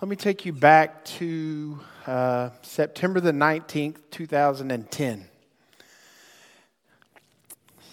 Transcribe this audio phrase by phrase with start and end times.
[0.00, 5.28] Let me take you back to uh, September the 19th, 2010.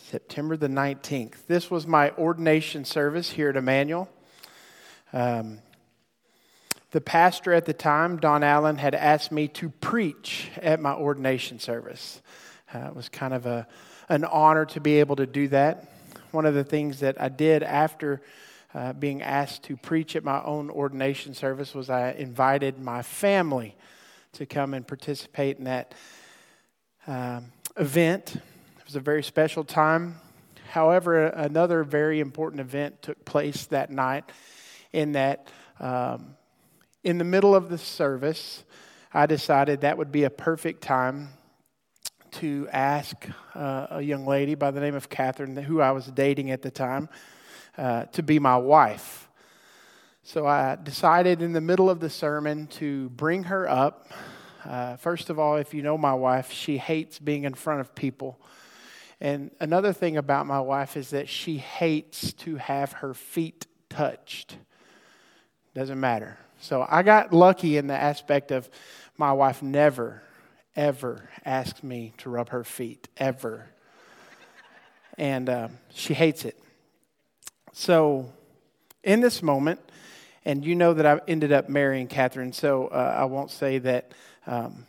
[0.09, 1.33] September the 19th.
[1.47, 4.09] This was my ordination service here at Emmanuel.
[5.11, 5.59] Um,
[6.91, 11.59] the pastor at the time, Don Allen, had asked me to preach at my ordination
[11.59, 12.21] service.
[12.73, 13.67] Uh, it was kind of a,
[14.07, 15.91] an honor to be able to do that.
[16.31, 18.21] One of the things that I did after
[18.73, 23.75] uh, being asked to preach at my own ordination service was I invited my family
[24.33, 25.93] to come and participate in that
[27.07, 27.45] um,
[27.77, 28.35] event.
[28.35, 30.15] It was a very special time.
[30.69, 34.25] However, another very important event took place that night
[34.91, 36.35] in that um,
[37.03, 38.63] in the middle of the service,
[39.13, 41.29] I decided that would be a perfect time
[42.31, 43.15] to ask
[43.55, 46.69] uh, a young lady by the name of Catherine, who I was dating at the
[46.69, 47.07] time,
[47.77, 49.29] uh, to be my wife.
[50.23, 54.11] So I decided in the middle of the sermon to bring her up.
[54.65, 57.95] Uh, first of all, if you know my wife, she hates being in front of
[57.95, 58.39] people.
[59.21, 64.57] And another thing about my wife is that she hates to have her feet touched.
[65.73, 66.37] Doesn't matter.
[66.59, 68.69] So I got lucky in the aspect of
[69.17, 70.23] my wife never,
[70.75, 73.69] ever asked me to rub her feet, ever.
[75.17, 76.59] and uh, she hates it.
[77.73, 78.31] So
[79.03, 79.79] in this moment,
[80.45, 84.13] and you know that I ended up marrying Catherine, so uh, I won't say that
[84.45, 84.85] um,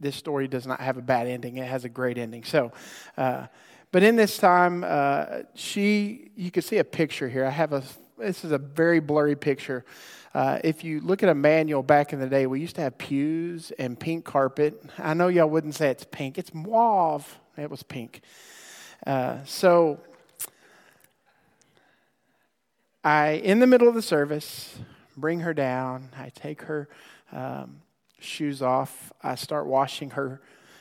[0.00, 1.56] this story does not have a bad ending.
[1.58, 2.44] It has a great ending.
[2.44, 2.72] So,
[3.16, 3.46] uh,
[3.92, 7.44] but in this time, uh, she, you can see a picture here.
[7.44, 7.82] I have a
[8.18, 9.84] this is a very blurry picture.
[10.34, 13.72] Uh, if you look at Emmanuel back in the day, we used to have pews
[13.78, 14.82] and pink carpet.
[14.98, 17.38] I know y'all wouldn't say it's pink, it's mauve.
[17.56, 18.22] It was pink.
[19.06, 20.00] Uh, so,
[23.04, 24.78] I, in the middle of the service,
[25.14, 26.08] bring her down.
[26.16, 26.88] I take her
[27.32, 27.82] um,
[28.18, 29.12] shoes off.
[29.22, 30.40] I start washing her,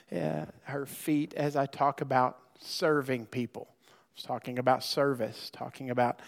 [0.10, 3.68] uh, her feet as I talk about serving people.
[3.90, 6.22] I was talking about service, talking about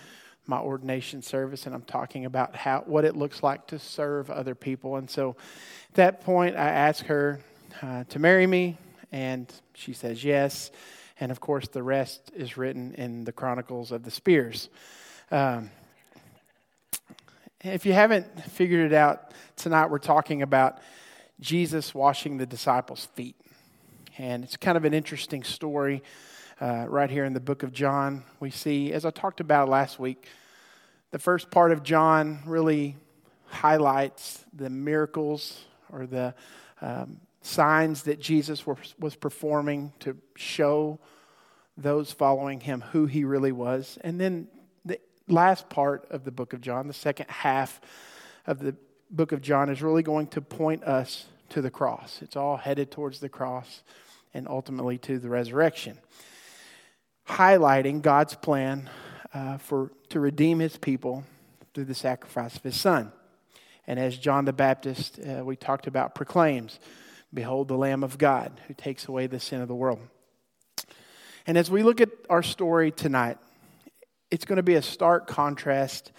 [0.45, 4.53] my ordination service and I'm talking about how what it looks like to serve other
[4.53, 4.97] people.
[4.97, 5.37] And so
[5.89, 7.39] at that point I ask her
[7.81, 8.77] uh, to marry me
[9.13, 10.71] and she says yes.
[11.21, 14.69] And of course the rest is written in the Chronicles of the Spears.
[15.31, 15.71] Um,
[17.65, 20.77] if you haven't figured it out, tonight we're talking about
[21.39, 23.35] Jesus washing the disciples' feet.
[24.19, 26.03] And it's kind of an interesting story
[26.61, 29.99] uh, right here in the book of John, we see, as I talked about last
[29.99, 30.27] week,
[31.09, 32.97] the first part of John really
[33.47, 36.35] highlights the miracles or the
[36.81, 40.99] um, signs that Jesus was, was performing to show
[41.77, 43.97] those following him who he really was.
[44.01, 44.54] And then the
[45.27, 47.81] last part of the book of John, the second half
[48.45, 48.75] of the
[49.09, 52.21] book of John, is really going to point us to the cross.
[52.21, 53.83] It's all headed towards the cross
[54.33, 55.97] and ultimately to the resurrection
[57.27, 58.89] highlighting God's plan
[59.33, 61.23] uh, for, to redeem his people
[61.73, 63.11] through the sacrifice of his son.
[63.87, 66.79] And as John the Baptist, uh, we talked about, proclaims,
[67.33, 69.99] Behold the Lamb of God who takes away the sin of the world.
[71.45, 73.37] And as we look at our story tonight,
[74.31, 76.11] it's going to be a stark contrast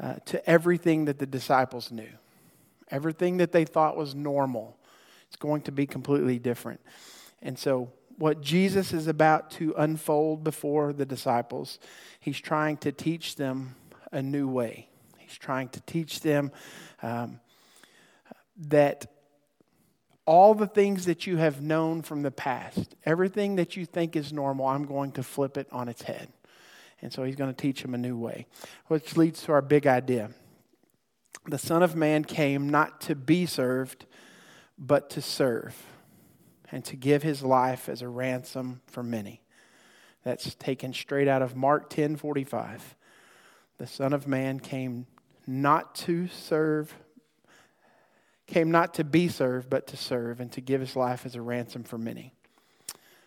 [0.00, 2.10] uh, to everything that the disciples knew.
[2.90, 4.76] Everything that they thought was normal.
[5.28, 6.80] It's going to be completely different.
[7.40, 11.78] And so what Jesus is about to unfold before the disciples.
[12.20, 13.74] He's trying to teach them
[14.12, 14.88] a new way.
[15.18, 16.52] He's trying to teach them
[17.02, 17.40] um,
[18.68, 19.06] that
[20.24, 24.32] all the things that you have known from the past, everything that you think is
[24.32, 26.28] normal, I'm going to flip it on its head.
[27.02, 28.46] And so he's going to teach them a new way,
[28.86, 30.30] which leads to our big idea.
[31.46, 34.06] The Son of Man came not to be served,
[34.78, 35.76] but to serve
[36.70, 39.42] and to give his life as a ransom for many.
[40.24, 42.96] That's taken straight out of Mark 10 45.
[43.78, 45.06] The Son of Man came
[45.46, 46.94] not to serve,
[48.46, 51.42] came not to be served, but to serve and to give his life as a
[51.42, 52.32] ransom for many.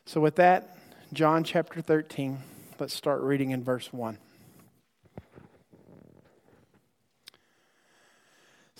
[0.05, 0.77] So, with that,
[1.11, 2.39] John chapter 13,
[2.79, 4.17] let's start reading in verse 1.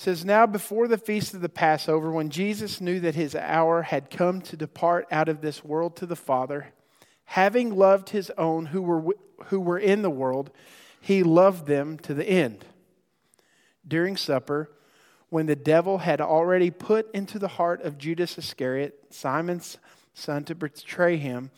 [0.06, 4.12] says, Now before the feast of the Passover, when Jesus knew that his hour had
[4.12, 6.68] come to depart out of this world to the Father,
[7.26, 9.16] having loved his own who were,
[9.46, 10.52] who were in the world,
[11.02, 12.66] he loved them to the end.
[13.88, 14.70] During supper,
[15.30, 19.78] when the devil had already put into the heart of Judas Iscariot, Simon's
[20.14, 21.50] son, to betray him,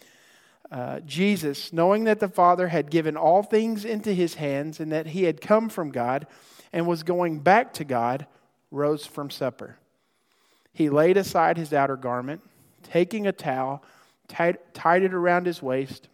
[0.72, 5.08] uh, Jesus, knowing that the Father had given all things into his hands and that
[5.08, 6.28] he had come from God,
[6.74, 8.28] and was going back to God,
[8.72, 9.78] rose from supper.
[10.74, 12.42] He laid aside his outer garment,
[12.84, 13.82] taking a towel,
[14.28, 16.10] tied, tied it around his waist.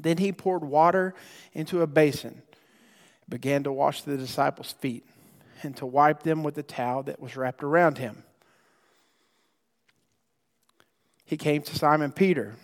[0.00, 1.14] Then he poured water
[1.52, 2.42] into a basin,
[3.28, 5.06] began to wash the disciples' feet,
[5.62, 8.24] and to wipe them with the towel that was wrapped around him.
[11.24, 12.56] He came to Simon Peter,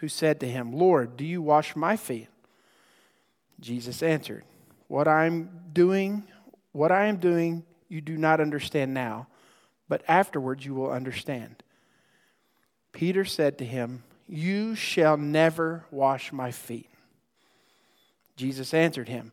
[0.00, 2.28] who said to him, Lord, do you wash my feet?
[3.60, 4.44] Jesus answered,
[4.88, 6.24] What I am doing,
[6.72, 9.26] what I am doing, you do not understand now,
[9.88, 11.62] but afterwards you will understand.
[12.92, 16.88] Peter said to him, You shall never wash my feet.
[18.36, 19.32] Jesus answered him,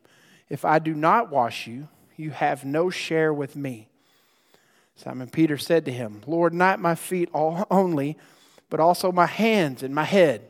[0.49, 1.87] If I do not wash you,
[2.17, 3.87] you have no share with me.
[4.97, 8.17] Simon Peter said to him, Lord, not my feet only,
[8.69, 10.49] but also my hands and my head.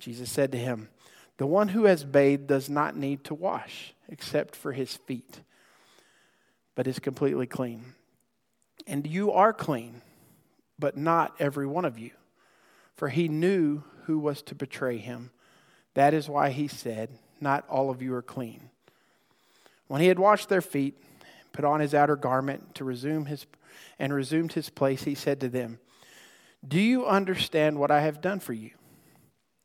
[0.00, 0.88] Jesus said to him,
[1.36, 5.40] The one who has bathed does not need to wash except for his feet,
[6.74, 7.94] but is completely clean.
[8.86, 10.02] And you are clean,
[10.78, 12.10] but not every one of you.
[12.96, 15.30] For he knew who was to betray him.
[15.94, 17.10] That is why he said,
[17.40, 18.70] Not all of you are clean.
[19.86, 20.96] When he had washed their feet,
[21.52, 23.46] put on his outer garment to resume his
[23.98, 25.78] and resumed his place, he said to them,
[26.66, 28.70] Do you understand what I have done for you?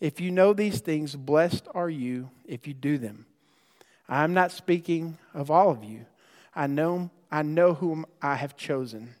[0.00, 3.26] If you know these things, blessed are you if you do them.
[4.08, 6.06] I am not speaking of all of you.
[6.54, 9.14] I know, I know whom I have chosen.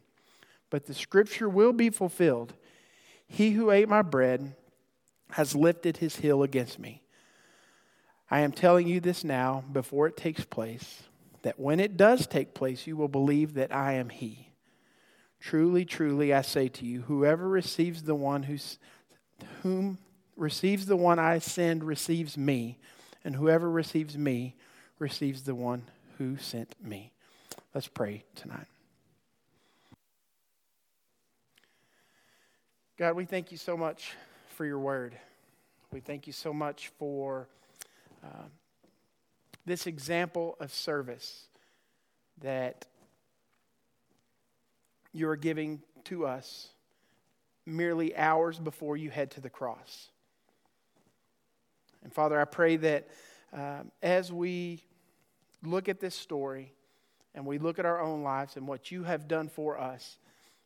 [0.70, 2.54] But the scripture will be fulfilled.
[3.26, 4.54] He who ate my bread
[5.32, 7.02] has lifted his heel against me.
[8.30, 11.02] I am telling you this now before it takes place,
[11.42, 14.48] that when it does take place, you will believe that I am he.
[15.40, 18.42] Truly, truly, I say to you, whoever receives the one
[19.62, 19.98] whom
[20.38, 22.78] receives the one I send receives me,
[23.24, 24.54] and whoever receives me
[24.98, 25.82] receives the one
[26.16, 27.12] who sent me.
[27.74, 28.66] Let's pray tonight.
[32.96, 34.12] God, we thank you so much
[34.56, 35.16] for your word.
[35.92, 37.48] We thank you so much for
[38.24, 38.48] uh,
[39.64, 41.46] this example of service
[42.40, 42.86] that
[45.12, 46.68] you are giving to us
[47.66, 50.10] merely hours before you head to the cross.
[52.02, 53.08] And Father, I pray that
[53.52, 54.82] um, as we
[55.64, 56.72] look at this story
[57.34, 60.18] and we look at our own lives and what you have done for us,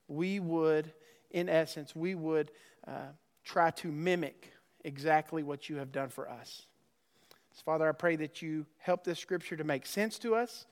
[0.08, 0.92] we would,
[1.30, 2.50] in essence, we would
[2.86, 3.12] uh,
[3.44, 4.52] try to mimic
[4.84, 6.66] exactly what you have done for us.
[7.54, 10.66] So, Father, I pray that you help this scripture to make sense to us.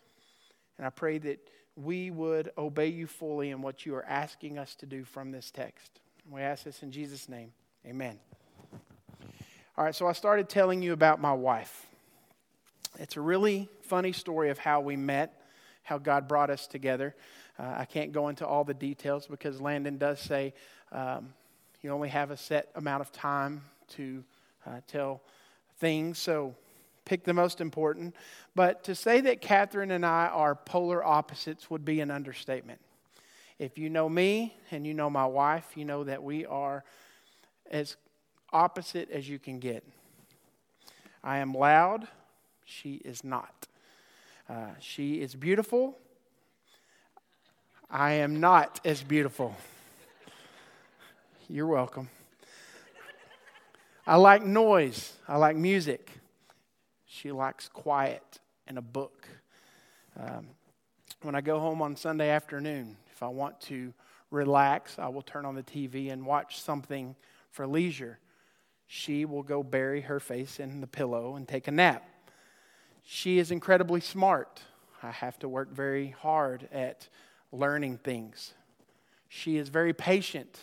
[0.79, 1.39] And I pray that
[1.77, 5.51] we would obey you fully in what you are asking us to do from this
[5.51, 6.01] text.
[6.29, 7.53] We ask this in Jesus' name.
[7.87, 8.19] Amen.
[9.79, 11.87] All right, so I started telling you about my wife.
[12.99, 15.43] It's a really funny story of how we met,
[15.85, 17.15] how God brought us together.
[17.57, 20.55] Uh, I can't go into all the details because Landon does say
[20.91, 21.33] um,
[21.83, 24.25] you only have a set amount of time to
[24.67, 25.23] uh, tell
[25.79, 26.19] things.
[26.19, 26.57] So
[27.05, 28.17] pick the most important.
[28.57, 32.81] But to say that Catherine and I are polar opposites would be an understatement.
[33.61, 36.83] If you know me and you know my wife, you know that we are
[37.71, 37.97] as
[38.53, 39.85] opposite as you can get.
[41.23, 42.09] I am loud,
[42.65, 43.67] she is not.
[44.49, 45.99] Uh, she is beautiful,
[47.91, 49.57] I am not as beautiful.
[51.49, 52.09] You're welcome.
[54.07, 56.11] I like noise, I like music.
[57.07, 58.39] She likes quiet
[58.69, 59.29] and a book.
[60.19, 60.47] Um,
[61.23, 63.93] when I go home on Sunday afternoon, if I want to
[64.31, 67.17] relax, I will turn on the TV and watch something
[67.51, 68.19] for leisure.
[68.93, 72.05] She will go bury her face in the pillow and take a nap.
[73.05, 74.63] She is incredibly smart.
[75.01, 77.07] I have to work very hard at
[77.53, 78.53] learning things.
[79.29, 80.59] She is very patient.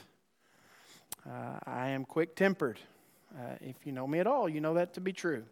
[1.26, 2.82] Uh, I am quick tempered.
[3.34, 5.46] Uh, if you know me at all, you know that to be true.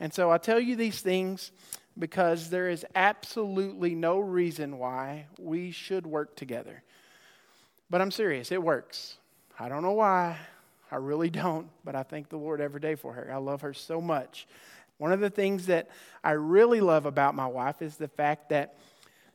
[0.00, 1.52] And so I tell you these things
[1.98, 6.82] because there is absolutely no reason why we should work together.
[7.90, 9.18] But I'm serious, it works.
[9.60, 10.38] I don't know why.
[10.96, 13.30] I really don't, but I thank the Lord every day for her.
[13.30, 14.46] I love her so much.
[14.96, 15.90] One of the things that
[16.24, 18.78] I really love about my wife is the fact that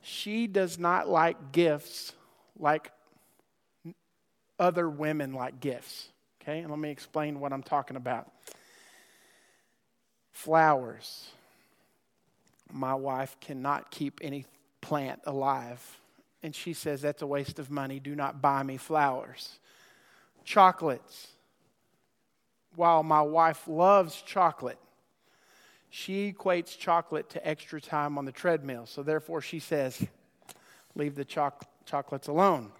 [0.00, 2.14] she does not like gifts
[2.58, 2.90] like
[4.58, 6.08] other women like gifts.
[6.42, 8.28] Okay, and let me explain what I'm talking about.
[10.32, 11.30] Flowers.
[12.72, 14.46] My wife cannot keep any
[14.80, 16.00] plant alive.
[16.42, 18.00] And she says, That's a waste of money.
[18.00, 19.60] Do not buy me flowers.
[20.44, 21.28] Chocolates.
[22.76, 24.78] While my wife loves chocolate,
[25.90, 28.86] she equates chocolate to extra time on the treadmill.
[28.86, 30.06] So therefore, she says,
[30.94, 32.70] Leave the choc- chocolates alone.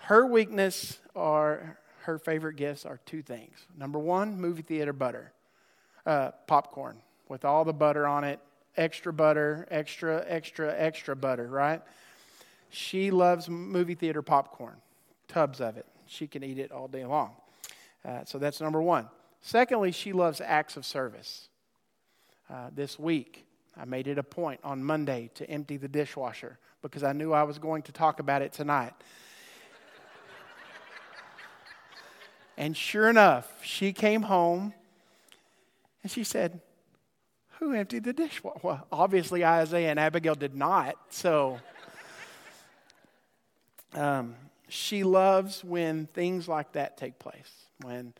[0.00, 3.66] Her weakness or her favorite gifts are two things.
[3.76, 5.32] Number one, movie theater butter,
[6.04, 6.98] uh, popcorn
[7.28, 8.38] with all the butter on it,
[8.76, 11.80] extra butter, extra, extra, extra butter, right?
[12.70, 14.76] She loves movie theater popcorn,
[15.26, 15.86] tubs of it.
[16.06, 17.32] She can eat it all day long.
[18.04, 19.08] Uh, so that's number one.
[19.40, 21.48] Secondly, she loves acts of service.
[22.50, 23.46] Uh, this week,
[23.76, 27.44] I made it a point on Monday to empty the dishwasher because I knew I
[27.44, 28.92] was going to talk about it tonight.
[32.56, 34.74] and sure enough, she came home
[36.02, 36.60] and she said,
[37.58, 38.60] who emptied the dishwasher?
[38.62, 40.96] Well, obviously Isaiah and Abigail did not.
[41.08, 41.58] So
[43.94, 44.34] um,
[44.68, 47.63] she loves when things like that take place.
[47.84, 48.14] When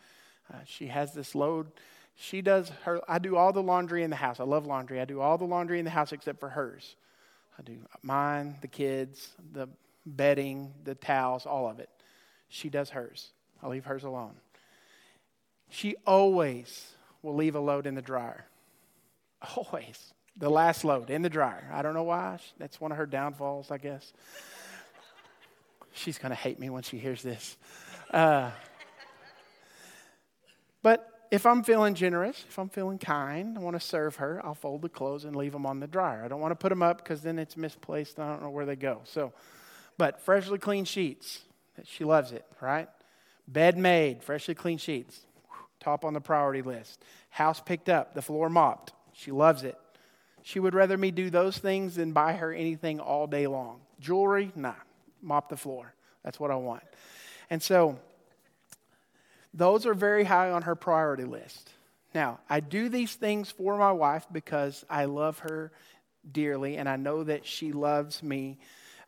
[0.53, 1.71] uh, she has this load,
[2.15, 3.01] she does her.
[3.07, 4.39] I do all the laundry in the house.
[4.39, 5.01] I love laundry.
[5.01, 6.95] I do all the laundry in the house except for hers.
[7.59, 9.67] I do mine, the kids, the
[10.05, 11.89] bedding, the towels, all of it.
[12.49, 13.31] She does hers.
[13.61, 14.35] I leave hers alone.
[15.69, 16.91] She always
[17.21, 18.45] will leave a load in the dryer.
[19.55, 20.13] Always.
[20.37, 21.69] The last load in the dryer.
[21.73, 22.39] I don't know why.
[22.59, 24.13] That's one of her downfalls, I guess.
[25.93, 27.55] She's going to hate me when she hears this.
[28.11, 28.51] Uh,
[31.31, 34.81] if I'm feeling generous, if I'm feeling kind, I want to serve her, I'll fold
[34.81, 36.23] the clothes and leave them on the dryer.
[36.23, 38.19] I don't want to put them up because then it's misplaced.
[38.19, 39.01] I don't know where they go.
[39.03, 39.33] So,
[39.97, 41.41] but freshly clean sheets,
[41.83, 42.89] she loves it, right?
[43.47, 45.21] Bed made, freshly clean sheets,
[45.79, 47.03] top on the priority list.
[47.29, 49.77] House picked up, the floor mopped, she loves it.
[50.43, 53.79] She would rather me do those things than buy her anything all day long.
[53.99, 54.75] Jewelry, nah,
[55.21, 55.93] mop the floor.
[56.23, 56.83] That's what I want.
[57.49, 57.99] And so,
[59.55, 61.71] those are very high on her priority list.
[62.13, 65.71] Now, I do these things for my wife because I love her
[66.29, 68.57] dearly, and I know that she loves me.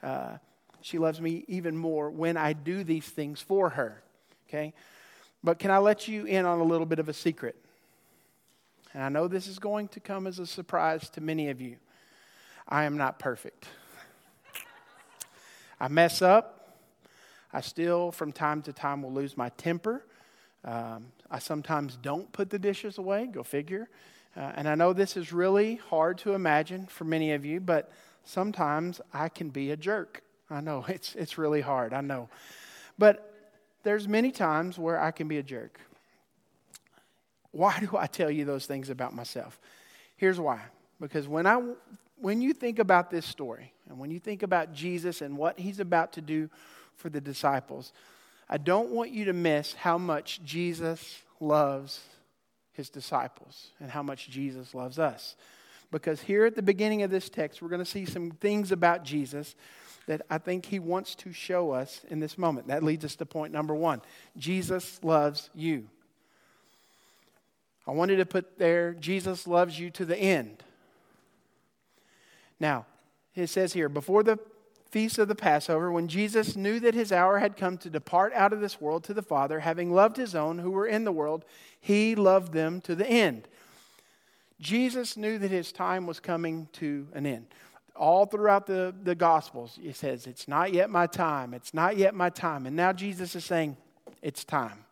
[0.01, 0.37] Uh,
[0.81, 4.01] she loves me even more when I do these things for her.
[4.47, 4.73] Okay?
[5.43, 7.55] But can I let you in on a little bit of a secret?
[8.93, 11.75] And I know this is going to come as a surprise to many of you.
[12.67, 13.67] I am not perfect.
[15.79, 16.77] I mess up.
[17.53, 20.03] I still, from time to time, will lose my temper.
[20.65, 23.89] Um, I sometimes don't put the dishes away, go figure.
[24.35, 27.91] Uh, and I know this is really hard to imagine for many of you, but
[28.23, 30.21] sometimes I can be a jerk.
[30.49, 32.29] I know it's, it's really hard, I know.
[32.97, 33.33] But
[33.83, 35.79] there's many times where I can be a jerk.
[37.51, 39.59] Why do I tell you those things about myself?
[40.17, 40.61] Here's why.
[40.99, 41.61] Because when, I,
[42.19, 45.79] when you think about this story, and when you think about Jesus and what he's
[45.79, 46.49] about to do
[46.95, 47.93] for the disciples,
[48.49, 52.01] I don't want you to miss how much Jesus loves
[52.73, 55.35] his disciples and how much Jesus loves us.
[55.91, 59.03] Because here at the beginning of this text, we're going to see some things about
[59.03, 59.55] Jesus
[60.05, 62.67] that I think he wants to show us in this moment.
[62.67, 64.01] That leads us to point number one
[64.37, 65.89] Jesus loves you.
[67.85, 70.63] I wanted to put there, Jesus loves you to the end.
[72.59, 72.85] Now,
[73.35, 74.39] it says here, before the
[74.88, 78.53] feast of the Passover, when Jesus knew that his hour had come to depart out
[78.53, 81.46] of this world to the Father, having loved his own who were in the world,
[81.79, 83.48] he loved them to the end.
[84.60, 87.48] Jesus knew that his time was coming to an end.
[87.96, 91.53] All throughout the, the Gospels, he says, It's not yet my time.
[91.53, 92.65] It's not yet my time.
[92.65, 93.77] And now Jesus is saying,
[94.22, 94.86] It's time.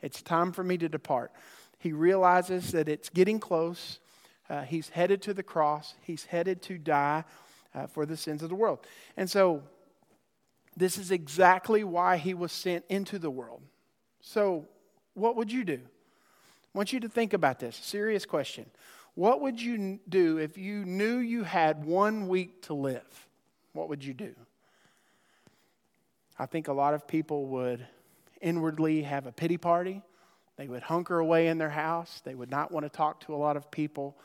[0.00, 1.32] It's time for me to depart.
[1.78, 3.98] He realizes that it's getting close.
[4.48, 7.24] Uh, he's headed to the cross, he's headed to die
[7.74, 8.86] uh, for the sins of the world.
[9.16, 9.62] And so,
[10.76, 13.60] this is exactly why he was sent into the world.
[14.20, 14.66] So,
[15.14, 15.80] what would you do?
[16.74, 17.76] I want you to think about this.
[17.76, 18.66] Serious question.
[19.14, 23.28] What would you do if you knew you had one week to live?
[23.74, 24.34] What would you do?
[26.38, 27.86] I think a lot of people would
[28.40, 30.00] inwardly have a pity party.
[30.56, 32.22] They would hunker away in their house.
[32.24, 34.16] They would not want to talk to a lot of people.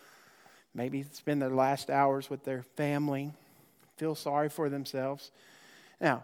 [0.77, 3.31] Maybe spend their last hours with their family,
[3.98, 5.31] feel sorry for themselves.
[6.00, 6.24] Now,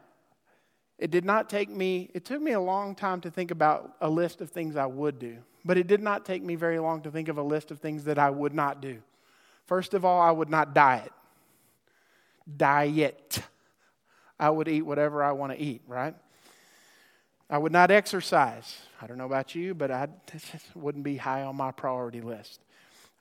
[1.00, 4.07] it did not take me, it took me a long time to think about a
[4.07, 5.38] list of things I would do.
[5.65, 8.03] but it did not take me very long to think of a list of things
[8.03, 9.01] that I would not do.
[9.65, 11.12] First of all, I would not diet.
[12.57, 13.41] Diet.
[14.39, 16.13] I would eat whatever I want to eat, right?
[17.50, 18.81] I would not exercise.
[19.01, 20.10] I don't know about you, but I
[20.75, 22.60] wouldn't be high on my priority list.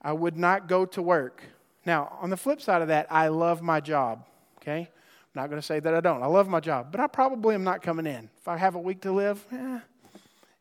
[0.02, 1.42] I would not go to work.
[1.86, 4.26] Now, on the flip side of that, I love my job,
[4.60, 4.80] okay?
[4.80, 6.22] I'm not going to say that I don't.
[6.22, 8.28] I love my job, but I probably am not coming in.
[8.40, 9.80] If I have a week to live, eh,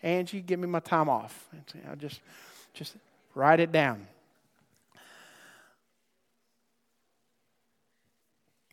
[0.04, 1.50] Angie, give me my time off.
[1.90, 2.22] I'll just,
[2.74, 2.96] just
[3.36, 4.08] write it down.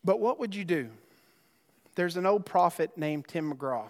[0.04, 0.88] But what would you do?
[1.94, 3.86] There's an old prophet named Tim McGraw.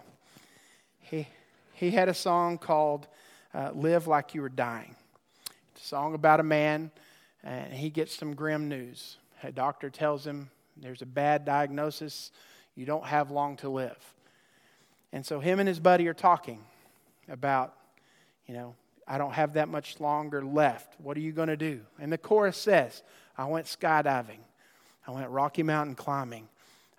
[1.00, 1.28] He,
[1.75, 3.06] he had a song called
[3.54, 4.97] uh, Live Like You Were Dying.
[5.88, 6.90] Song about a man,
[7.42, 9.16] and he gets some grim news.
[9.42, 12.30] A doctor tells him there's a bad diagnosis,
[12.75, 13.99] you don't have long to live.
[15.12, 16.61] And so him and his buddy are talking
[17.28, 17.75] about,
[18.47, 18.75] you know,
[19.07, 20.95] I don't have that much longer left.
[21.00, 21.80] What are you going to do?
[21.99, 23.02] And the chorus says,
[23.37, 24.40] I went skydiving.
[25.07, 26.49] I went Rocky Mountain climbing.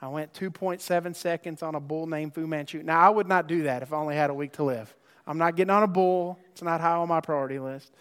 [0.01, 2.81] I went 2.7 seconds on a bull named Fu Manchu.
[2.81, 4.93] Now, I would not do that if I only had a week to live.
[5.27, 7.93] I'm not getting on a bull, it's not high on my priority list.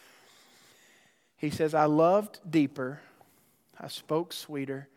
[1.39, 3.01] He says, I loved deeper,
[3.81, 4.89] I spoke sweeter,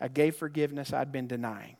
[0.00, 1.76] I gave forgiveness I'd been denying.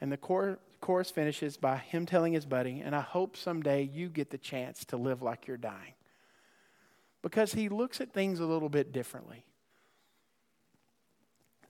[0.00, 4.30] And the chorus finishes by him telling his buddy, and I hope someday you get
[4.30, 5.94] the chance to live like you're dying.
[7.22, 9.44] Because he looks at things a little bit differently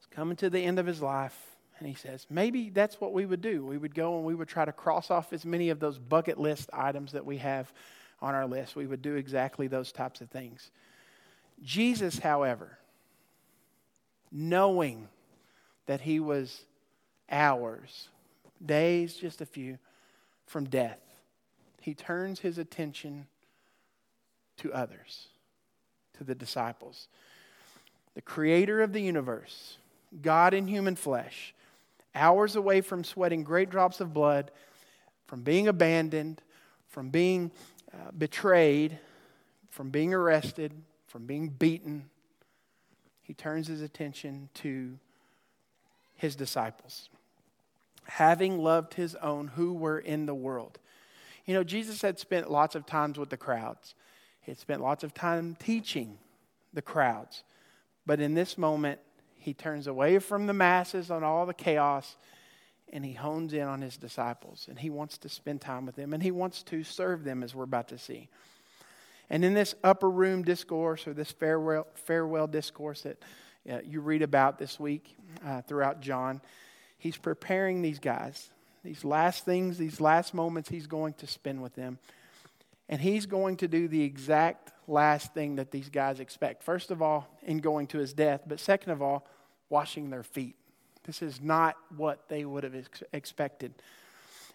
[0.05, 1.39] He's coming to the end of his life.
[1.79, 3.65] And he says, maybe that's what we would do.
[3.65, 6.39] We would go and we would try to cross off as many of those bucket
[6.39, 7.73] list items that we have
[8.23, 8.77] on our list.
[8.77, 10.71] We would do exactly those types of things.
[11.65, 12.79] Jesus, however,
[14.31, 15.09] knowing
[15.87, 16.65] that he was
[17.31, 18.09] hours,
[18.65, 19.79] days, just a few,
[20.47, 21.01] from death,
[21.81, 23.27] he turns his attention
[24.59, 25.29] to others,
[26.19, 27.09] to the disciples.
[28.15, 29.79] The creator of the universe
[30.23, 31.55] God in human flesh,
[32.15, 34.53] hours away from sweating great drops of blood,
[35.27, 36.41] from being abandoned,
[36.89, 37.51] from being
[37.93, 38.99] uh, betrayed,
[39.71, 40.73] from being arrested,
[41.15, 42.11] from being beaten,
[43.23, 44.99] he turns his attention to
[46.17, 47.09] his disciples.
[48.07, 50.81] Having loved his own who were in the world.
[51.47, 53.95] You know, Jesus had spent lots of times with the crowds.
[54.41, 56.19] He had spent lots of time teaching
[56.73, 57.45] the crowds.
[58.05, 58.99] But in this moment,
[59.37, 62.17] he turns away from the masses on all the chaos
[62.93, 66.13] and he hones in on his disciples and he wants to spend time with them
[66.13, 68.29] and he wants to serve them as we're about to see.
[69.31, 73.23] And in this upper room discourse or this farewell, farewell discourse that
[73.71, 76.41] uh, you read about this week uh, throughout John,
[76.99, 78.51] he's preparing these guys,
[78.85, 81.99] these last things, these last moments he's going to spend with them.
[82.89, 86.63] And he's going to do the exact last thing that these guys expect.
[86.63, 89.27] First of all, in going to his death, but second of all,
[89.71, 90.57] washing their feet.
[91.05, 93.75] This is not what they would have ex- expected.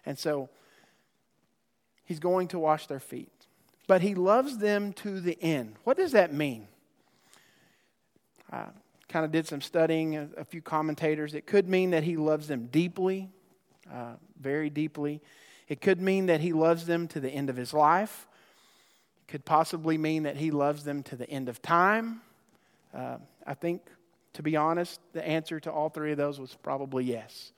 [0.06, 0.48] And so
[2.04, 3.39] he's going to wash their feet.
[3.90, 5.74] But he loves them to the end.
[5.82, 6.68] What does that mean?
[8.48, 8.66] I
[9.08, 11.34] kind of did some studying, a, a, few commentators.
[11.34, 13.30] It could mean that he loves them deeply,
[13.92, 15.20] uh, very deeply.
[15.66, 18.28] It could mean that he loves them to the end of his life.
[19.26, 22.20] It could possibly mean that he loves them to the end of time.
[22.94, 23.82] Uh, I think
[24.34, 27.50] to be honest, the answer to all three of those was probably yes.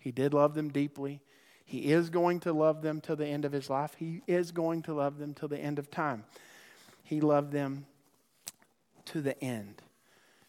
[0.00, 1.20] He did love them deeply.
[1.66, 3.94] He is going to love them till the end of his life.
[3.98, 6.24] He is going to love them till the end of time.
[7.02, 7.86] He loved them
[9.06, 9.82] to the end.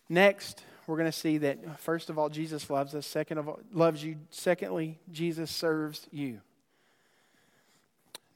[0.08, 3.08] Next, we're going to see that first of all, Jesus loves us.
[3.08, 4.18] Second of all, loves you.
[4.30, 6.40] Secondly, Jesus serves you.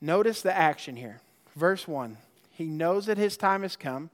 [0.02, 1.22] Notice the action here.
[1.56, 2.18] Verse 1.
[2.50, 4.10] He knows that his time has come.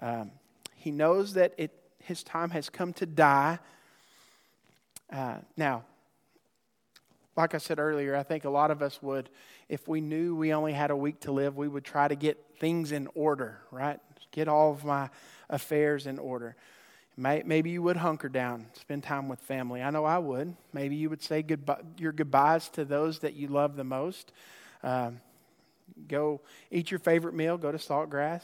[0.00, 0.30] Um,
[0.76, 1.72] he knows that it
[2.04, 3.58] his time has come to die.
[5.10, 5.82] Uh, now,
[7.36, 9.28] like I said earlier, I think a lot of us would,
[9.68, 12.42] if we knew we only had a week to live, we would try to get
[12.58, 14.00] things in order, right?
[14.32, 15.10] Get all of my
[15.50, 16.56] affairs in order.
[17.18, 19.82] Maybe you would hunker down, spend time with family.
[19.82, 20.54] I know I would.
[20.74, 24.32] Maybe you would say goodbye, your goodbyes to those that you love the most.
[24.82, 25.20] Um,
[26.08, 28.42] go eat your favorite meal, go to Saltgrass,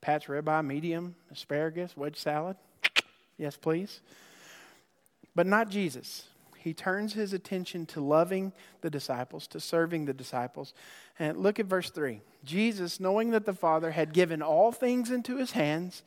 [0.00, 2.56] Pat's ribeye, medium, asparagus, wedge salad.
[3.38, 4.00] Yes, please.
[5.34, 6.24] But not Jesus.
[6.62, 10.74] He turns his attention to loving the disciples, to serving the disciples.
[11.18, 12.20] And look at verse 3.
[12.44, 16.02] Jesus, knowing that the Father had given all things into his hands,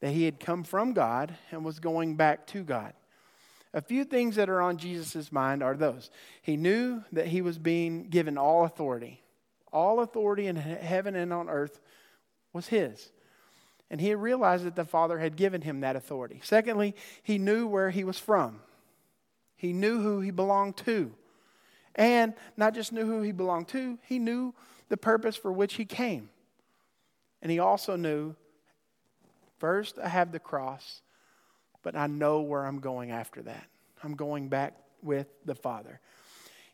[0.00, 2.94] that he had come from God and was going back to God.
[3.74, 6.10] A few things that are on Jesus' mind are those.
[6.40, 9.20] He knew that he was being given all authority.
[9.72, 11.80] All authority in heaven and on earth
[12.52, 13.10] was his.
[13.90, 16.40] And he realized that the Father had given him that authority.
[16.42, 18.60] Secondly, he knew where he was from,
[19.56, 21.12] he knew who he belonged to.
[21.94, 24.54] And not just knew who he belonged to, he knew
[24.88, 26.28] the purpose for which he came.
[27.40, 28.34] And he also knew
[29.58, 31.02] first, I have the cross,
[31.82, 33.66] but I know where I'm going after that.
[34.02, 36.00] I'm going back with the Father.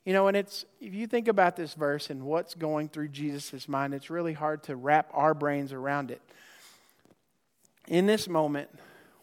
[0.04, 3.68] You know, and it's, if you think about this verse and what's going through Jesus'
[3.68, 6.22] mind, it's really hard to wrap our brains around it.
[7.86, 8.70] In this moment,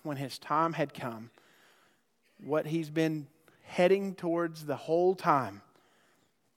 [0.04, 1.32] when his time had come,
[2.44, 3.28] what he's been
[3.68, 5.62] heading towards the whole time,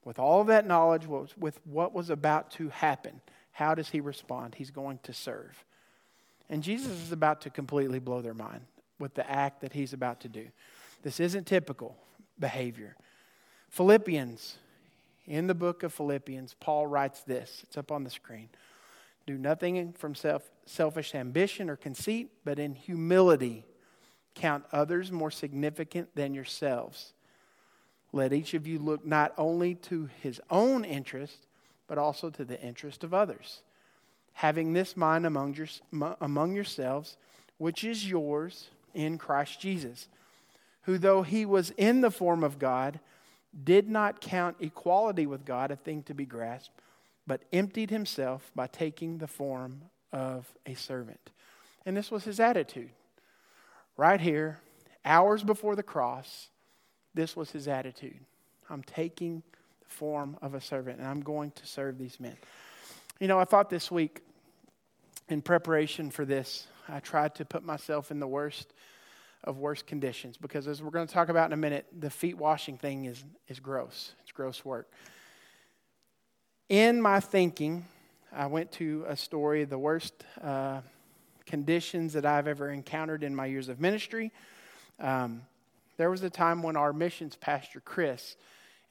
[0.04, 3.20] with all that knowledge, with what was about to happen,
[3.52, 4.54] how does he respond?
[4.54, 5.64] He's going to serve.
[6.48, 8.62] And Jesus is about to completely blow their mind
[8.98, 10.46] with the act that he's about to do.
[11.02, 11.96] This isn't typical
[12.38, 12.96] behavior.
[13.68, 14.56] Philippians,
[15.26, 17.60] in the book of Philippians, Paul writes this.
[17.64, 18.48] It's up on the screen.
[19.26, 23.64] Do nothing from self, selfish ambition or conceit, but in humility
[24.34, 27.12] count others more significant than yourselves.
[28.12, 31.46] Let each of you look not only to his own interest,
[31.86, 33.62] but also to the interest of others.
[34.34, 35.68] Having this mind among, your,
[36.20, 37.16] among yourselves,
[37.58, 40.08] which is yours in Christ Jesus,
[40.82, 43.00] who, though he was in the form of God,
[43.64, 46.80] did not count equality with God a thing to be grasped,
[47.26, 51.30] but emptied himself by taking the form of a servant.
[51.84, 52.90] And this was his attitude.
[54.00, 54.58] Right here,
[55.04, 56.48] hours before the cross,
[57.12, 58.18] this was his attitude.
[58.70, 59.42] I'm taking
[59.82, 62.38] the form of a servant and I'm going to serve these men.
[63.18, 64.22] You know, I thought this week,
[65.28, 68.72] in preparation for this, I tried to put myself in the worst
[69.44, 72.38] of worst conditions because, as we're going to talk about in a minute, the feet
[72.38, 74.14] washing thing is, is gross.
[74.22, 74.90] It's gross work.
[76.70, 77.84] In my thinking,
[78.32, 80.80] I went to a story the worst uh,
[81.50, 84.30] conditions that I've ever encountered in my years of ministry.
[85.00, 85.42] Um,
[85.96, 88.36] there was a time when our missions pastor, Chris,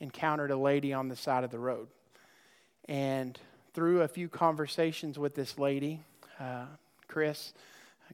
[0.01, 1.87] encountered a lady on the side of the road.
[2.89, 3.39] And
[3.73, 6.01] through a few conversations with this lady,
[6.37, 6.65] uh,
[7.07, 7.53] Chris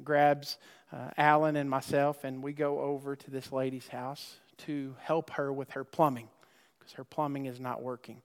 [0.04, 0.60] grabs
[0.94, 5.52] uh, Alan and myself, and we go over to this lady's house to help her
[5.52, 6.30] with her plumbing
[6.78, 8.22] because her plumbing is not working.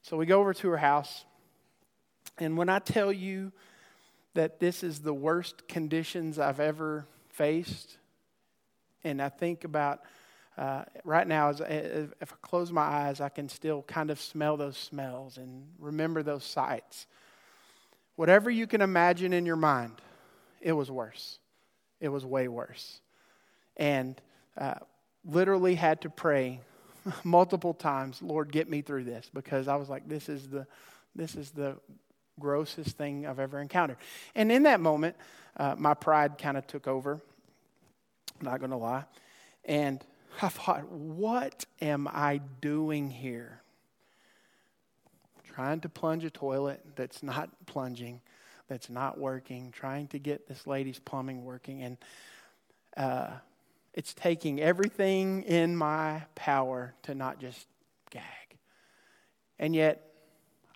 [0.00, 1.26] So we go over to her house,
[2.38, 3.52] and when I tell you
[4.34, 7.98] that this is the worst conditions I've ever faced,
[9.02, 10.02] and I think about
[10.56, 14.56] uh, right now, as, if I close my eyes, I can still kind of smell
[14.56, 17.06] those smells and remember those sights.
[18.16, 20.00] Whatever you can imagine in your mind,
[20.60, 21.38] it was worse.
[22.00, 23.00] It was way worse.
[23.76, 24.20] And
[24.56, 24.74] uh,
[25.24, 26.60] literally had to pray
[27.24, 30.68] multiple times, Lord, get me through this, because I was like, this is the,
[31.16, 31.76] this is the
[32.40, 33.98] grossest thing I've ever encountered.
[34.34, 35.16] And in that moment,
[35.56, 37.20] uh, my pride kind of took over.
[38.40, 39.04] Not going to lie.
[39.64, 40.04] And
[40.42, 43.60] I thought, what am I doing here?
[45.54, 48.20] Trying to plunge a toilet that's not plunging,
[48.68, 51.82] that's not working, trying to get this lady's plumbing working.
[51.82, 51.96] And
[52.96, 53.30] uh,
[53.92, 57.68] it's taking everything in my power to not just
[58.10, 58.22] gag.
[59.60, 60.10] And yet,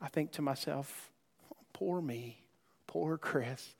[0.00, 1.10] I think to myself,
[1.78, 2.36] poor me,
[2.88, 3.74] poor Chris.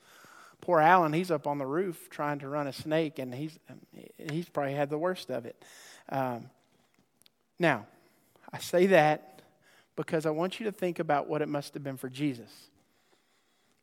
[0.61, 3.59] Poor Alan, he's up on the roof trying to run a snake, and he's
[4.31, 5.63] he's probably had the worst of it.
[6.09, 6.51] Um,
[7.59, 7.87] now,
[8.53, 9.43] I say that
[9.97, 12.71] because I want you to think about what it must have been for Jesus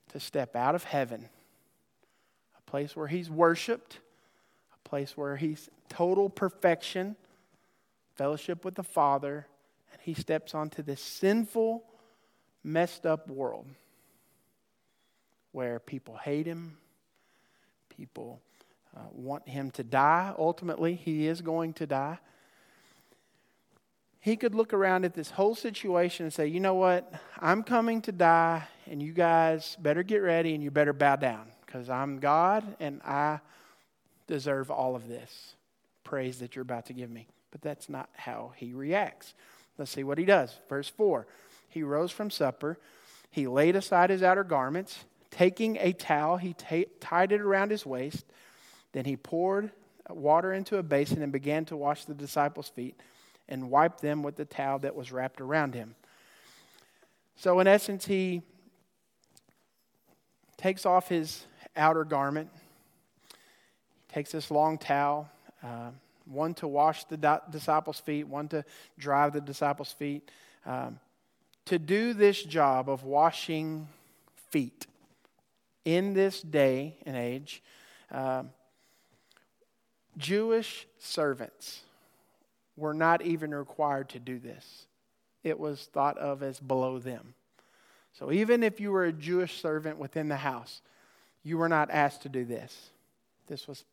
[0.09, 1.27] to step out of heaven,
[2.57, 3.99] a place where he's worshiped,
[4.73, 7.17] a place where he's total perfection,
[8.15, 9.47] fellowship with the Father,
[9.91, 11.83] and he steps onto this sinful,
[12.63, 13.65] messed up world
[15.55, 16.75] where people hate him,
[17.95, 18.41] people
[18.93, 20.33] uh, want him to die.
[20.37, 22.19] Ultimately, he is going to die.
[24.19, 27.09] He could look around at this whole situation and say, you know what?
[27.39, 31.47] I'm coming to die, and you guys better get ready and you better bow down
[31.65, 33.39] because I'm God and I
[34.27, 35.53] deserve all of this
[36.03, 37.27] praise that you're about to give me.
[37.51, 39.33] But that's not how he reacts.
[39.77, 40.53] Let's see what he does.
[40.67, 41.25] Verse 4
[41.69, 42.77] He rose from supper,
[43.31, 46.55] he laid aside his outer garments Taking a towel, he
[47.01, 48.23] tied it around his waist.
[48.93, 49.69] Then he poured
[50.09, 52.97] water into a basin and began to wash the disciples' feet
[53.49, 55.95] and wipe them with the towel that was wrapped around him.
[57.35, 58.43] So, in essence, he
[60.55, 61.43] takes off his
[61.75, 62.49] outer garment,
[64.07, 65.29] takes this long towel,
[65.61, 65.89] uh,
[66.23, 68.63] one to wash the disciples' feet, one to
[68.97, 70.31] dry the disciples' feet.
[70.65, 70.97] Um,
[71.65, 73.89] to do this job of washing
[74.49, 74.87] feet
[75.85, 77.63] in this day and age,
[78.11, 78.49] um,
[80.17, 81.81] Jewish servants
[82.75, 84.87] were not even required to do this.
[85.43, 87.35] It was thought of as below them.
[88.13, 90.81] So even if you were a Jewish servant within the house,
[91.43, 92.89] you were not asked to do this.
[93.47, 93.85] This was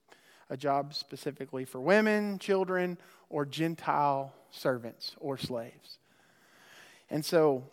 [0.48, 5.98] a job specifically for women, children, or Gentile servants or slaves.
[7.10, 7.64] And so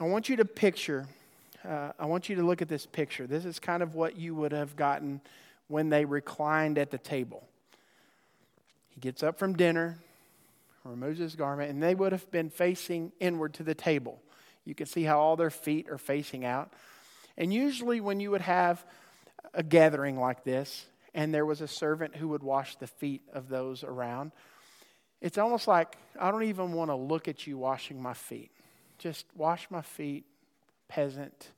[0.00, 1.06] I want you to picture,
[1.66, 3.26] uh, I want you to look at this picture.
[3.26, 5.20] This is kind of what you would have gotten
[5.68, 7.46] when they reclined at the table.
[8.90, 9.98] He gets up from dinner,
[10.84, 14.20] removes his garment, and they would have been facing inward to the table.
[14.64, 16.72] You can see how all their feet are facing out.
[17.36, 18.84] And usually, when you would have
[19.54, 23.48] a gathering like this, and there was a servant who would wash the feet of
[23.48, 24.32] those around,
[25.20, 28.50] it's almost like I don't even want to look at you washing my feet.
[28.98, 30.24] Just wash my feet,
[30.88, 31.50] peasant.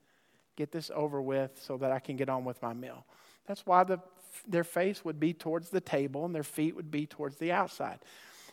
[0.56, 3.04] Get this over with so that I can get on with my meal.
[3.46, 4.00] That's why the,
[4.46, 7.98] their face would be towards the table and their feet would be towards the outside.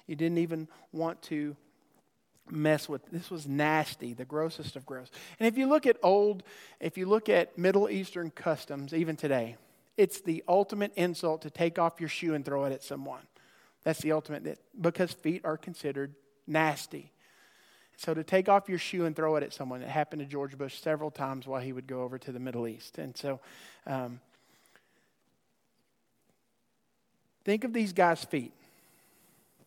[0.08, 1.56] You didn't even want to
[2.50, 6.44] mess with this was nasty the grossest of gross and if you look at old
[6.80, 9.58] if you look at middle eastern customs even today
[9.98, 13.20] it's the ultimate insult to take off your shoe and throw it at someone
[13.88, 16.14] that's the ultimate, because feet are considered
[16.46, 17.14] nasty.
[17.98, 20.56] So to take off your shoe and throw it at someone, it happened to George
[20.56, 23.00] Bush several times while he would go over to the Middle East.
[23.00, 23.40] And so
[23.88, 24.20] um,
[27.44, 28.54] think of these guys' feet.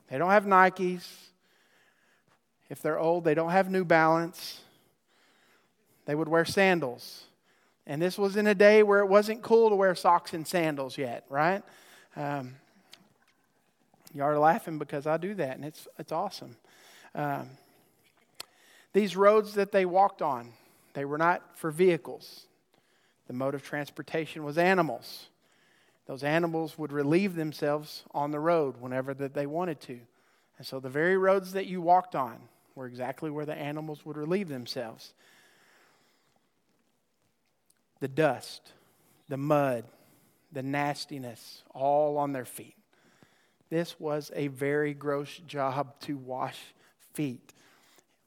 [0.08, 1.04] They don't have Nikes.
[2.68, 4.60] If they're old, they don't have New Balance.
[6.06, 7.24] They would wear sandals.
[7.84, 10.96] And this was in a day where it wasn't cool to wear socks and sandals
[10.96, 11.64] yet, right?
[12.14, 12.54] Um,
[14.14, 16.56] you are laughing because I do that, and it's, it's awesome.
[17.14, 17.48] Um,
[18.92, 20.52] these roads that they walked on,
[20.94, 22.46] they were not for vehicles.
[23.26, 25.26] The mode of transportation was animals.
[26.06, 30.00] Those animals would relieve themselves on the road whenever that they wanted to.
[30.58, 32.36] And so the very roads that you walked on
[32.74, 35.14] were exactly where the animals would relieve themselves.
[38.00, 38.72] The dust,
[39.28, 39.84] the mud,
[40.50, 42.76] the nastiness, all on their feet.
[43.68, 46.58] This was a very gross job to wash
[47.14, 47.52] feet.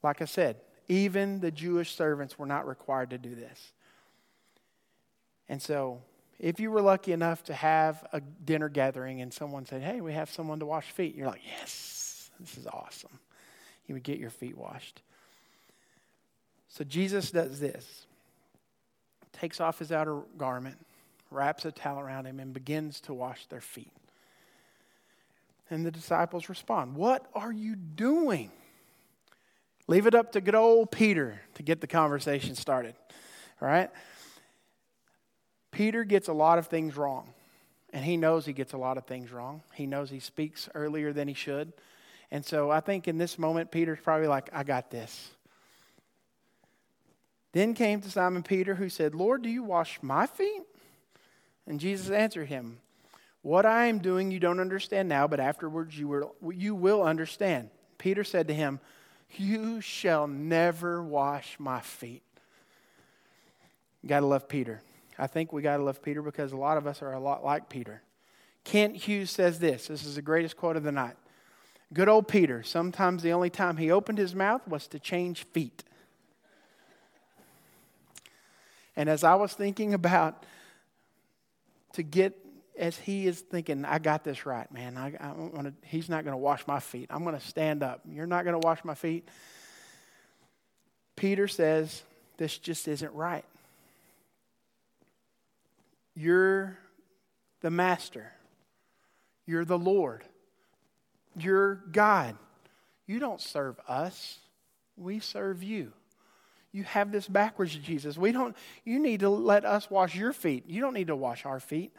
[0.04, 3.72] Like I said, even the Jewish servants were not required to do this.
[5.48, 6.02] And so,
[6.38, 10.12] if you were lucky enough to have a dinner gathering and someone said, Hey, we
[10.12, 13.18] have someone to wash feet, you're like, Yes, this is awesome.
[13.86, 15.00] You would get your feet washed.
[16.68, 18.06] So, Jesus does this
[19.32, 20.76] takes off his outer garment,
[21.30, 23.92] wraps a towel around him, and begins to wash their feet.
[25.70, 28.50] And the disciples respond, What are you doing?
[29.86, 32.94] Leave it up to good old Peter to get the conversation started.
[33.60, 33.90] All right?
[35.70, 37.34] Peter gets a lot of things wrong.
[37.92, 39.62] And he knows he gets a lot of things wrong.
[39.74, 41.72] He knows he speaks earlier than he should.
[42.30, 45.30] And so I think in this moment, Peter's probably like, I got this.
[47.52, 50.62] Then came to Simon Peter, who said, Lord, do you wash my feet?
[51.68, 52.78] And Jesus answered him,
[53.42, 57.68] what I am doing you don't understand now, but afterwards you will, you will understand.
[57.98, 58.80] Peter said to him,
[59.38, 62.22] You shall never wash my feet.
[64.06, 64.82] Got to love Peter.
[65.18, 67.44] I think we got to love Peter because a lot of us are a lot
[67.44, 68.02] like Peter.
[68.64, 71.16] Kent Hughes says this this is the greatest quote of the night.
[71.92, 75.84] Good old Peter, sometimes the only time he opened his mouth was to change feet.
[78.96, 80.44] And as I was thinking about
[81.92, 82.43] to get
[82.78, 84.96] as he is thinking, I got this right, man.
[84.96, 87.08] I, I wanna, he's not going to wash my feet.
[87.10, 88.00] I'm going to stand up.
[88.08, 89.28] You're not going to wash my feet.
[91.16, 92.02] Peter says,
[92.36, 93.44] This just isn't right.
[96.16, 96.78] You're
[97.60, 98.30] the master,
[99.46, 100.24] you're the Lord,
[101.36, 102.36] you're God.
[103.06, 104.38] You don't serve us,
[104.96, 105.92] we serve you.
[106.72, 108.18] You have this backwards, Jesus.
[108.18, 110.64] We don't, you need to let us wash your feet.
[110.66, 111.92] You don't need to wash our feet.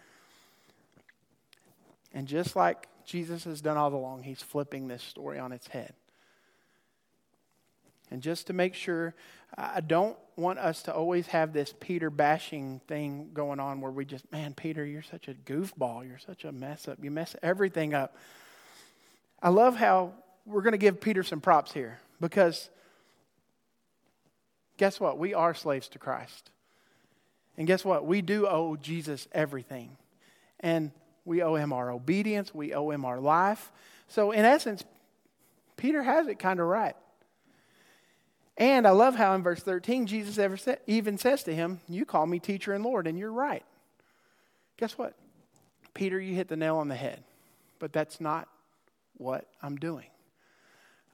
[2.15, 5.93] And just like Jesus has done all along, he's flipping this story on its head.
[8.10, 9.13] And just to make sure,
[9.58, 14.06] I don't want us to always have this Peter bashing thing going on where we
[14.06, 16.08] just, man, Peter, you're such a goofball.
[16.08, 17.04] You're such a mess up.
[17.04, 18.15] You mess everything up.
[19.41, 20.13] I love how
[20.45, 22.69] we're going to give Peter some props here because
[24.78, 25.17] guess what?
[25.17, 26.51] We are slaves to Christ.
[27.58, 28.06] And guess what?
[28.06, 29.97] We do owe Jesus everything.
[30.60, 30.91] And
[31.25, 32.53] we owe him our obedience.
[32.53, 33.71] We owe him our life.
[34.07, 34.83] So, in essence,
[35.75, 36.95] Peter has it kind of right.
[38.57, 42.05] And I love how in verse 13, Jesus ever sa- even says to him, You
[42.05, 43.65] call me teacher and Lord, and you're right.
[44.77, 45.15] Guess what?
[45.93, 47.23] Peter, you hit the nail on the head.
[47.79, 48.47] But that's not
[49.17, 50.07] what I'm doing.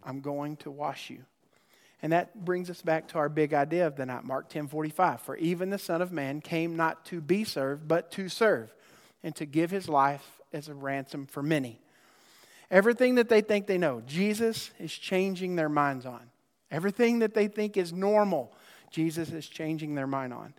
[0.03, 1.23] I'm going to wash you.
[2.03, 5.21] And that brings us back to our big idea of the night, Mark 10 45.
[5.21, 8.73] For even the Son of Man came not to be served, but to serve,
[9.23, 11.79] and to give his life as a ransom for many.
[12.69, 16.29] Everything that they think they know, Jesus is changing their minds on.
[16.71, 18.53] Everything that they think is normal,
[18.89, 20.53] Jesus is changing their mind on.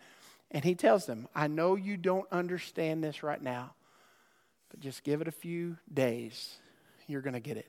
[0.51, 3.73] And he tells them, I know you don't understand this right now,
[4.71, 6.57] but just give it a few days.
[7.07, 7.69] You're going to get it.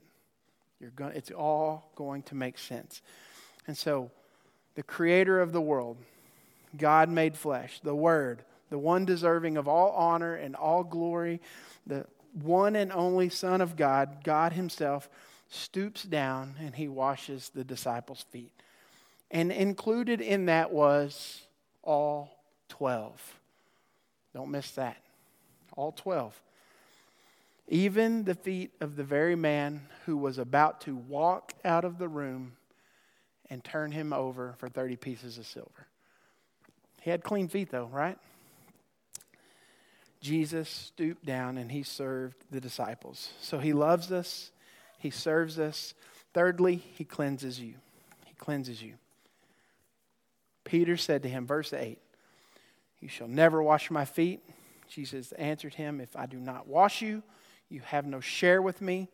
[0.82, 3.02] You're going, it's all going to make sense.
[3.68, 4.12] And so,
[4.76, 5.98] the creator of the world,
[6.76, 11.40] God made flesh, the Word, the one deserving of all honor and all glory,
[11.86, 12.08] the
[12.42, 15.08] one and only Son of God, God Himself,
[15.48, 18.52] stoops down and He washes the disciples' feet.
[19.30, 21.44] And included in that was
[21.84, 23.40] all 12.
[24.34, 24.98] Don't miss that.
[25.78, 26.42] All 12.
[27.68, 32.08] Even the feet of the very man who was about to walk out of the
[32.08, 32.54] room
[33.52, 35.86] and turn him over for 30 pieces of silver.
[37.02, 38.18] He had clean feet, though, right?
[40.24, 43.34] Jesus stooped down and he served the disciples.
[43.42, 44.52] So he loves us,
[44.98, 45.94] he serves us.
[46.34, 47.74] Thirdly, he cleanses you.
[48.26, 48.94] He cleanses you.
[50.64, 52.00] Peter said to him, verse 8,
[53.02, 54.40] You shall never wash my feet.
[54.88, 57.22] Jesus answered him, If I do not wash you,
[57.70, 59.10] you have no share with me.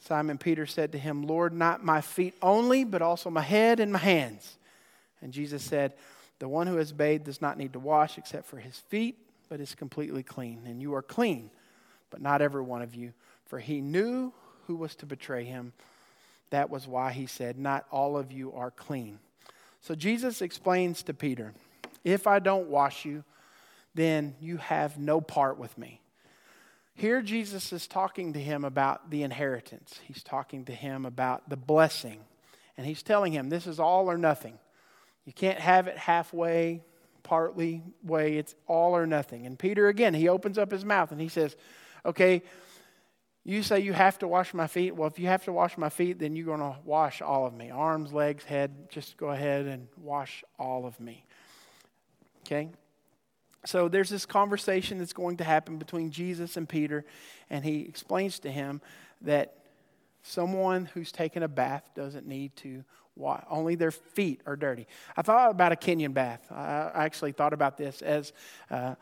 [0.00, 3.90] Simon Peter said to him, Lord, not my feet only, but also my head and
[3.90, 4.58] my hands.
[5.22, 5.94] And Jesus said,
[6.40, 9.16] The one who has bathed does not need to wash except for his feet,
[9.52, 10.62] but is completely clean.
[10.64, 11.50] And you are clean,
[12.08, 13.12] but not every one of you.
[13.44, 14.32] For he knew
[14.66, 15.74] who was to betray him.
[16.48, 19.18] That was why he said, Not all of you are clean.
[19.82, 21.52] So Jesus explains to Peter,
[22.02, 23.24] If I don't wash you,
[23.94, 26.00] then you have no part with me.
[26.94, 30.00] Here, Jesus is talking to him about the inheritance.
[30.04, 32.20] He's talking to him about the blessing.
[32.78, 34.58] And he's telling him, This is all or nothing.
[35.26, 36.84] You can't have it halfway,
[37.22, 38.36] partly way.
[38.36, 39.46] It's all or nothing.
[39.46, 41.56] And Peter, again, he opens up his mouth and he says,
[42.04, 42.42] Okay,
[43.44, 44.94] you say you have to wash my feet.
[44.94, 47.54] Well, if you have to wash my feet, then you're going to wash all of
[47.54, 48.88] me arms, legs, head.
[48.88, 51.24] Just go ahead and wash all of me.
[52.46, 52.70] Okay?
[53.64, 57.04] So there's this conversation that's going to happen between Jesus and Peter,
[57.48, 58.80] and he explains to him
[59.20, 59.56] that
[60.22, 62.84] someone who's taken a bath doesn't need to
[63.16, 64.86] wash, only their feet are dirty.
[65.16, 66.50] I thought about a Kenyan bath.
[66.50, 68.32] I actually thought about this as
[68.70, 68.94] uh,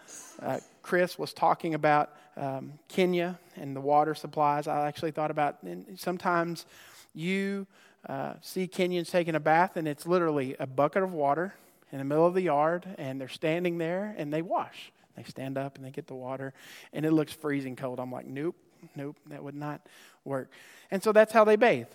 [0.43, 4.67] uh, Chris was talking about um, Kenya and the water supplies.
[4.67, 5.59] I actually thought about
[5.97, 6.67] sometimes
[7.15, 7.67] you
[8.09, 11.55] uh, see Kenyans taking a bath, and it's literally a bucket of water
[11.93, 14.93] in the middle of the yard and they're standing there and they wash.
[15.17, 16.55] They stand up and they get the water
[16.93, 17.99] and it looks freezing cold.
[17.99, 18.57] I'm like, nope,
[18.95, 19.87] nope, that would not
[20.25, 20.51] work.
[20.91, 21.89] And so that's how they bathe.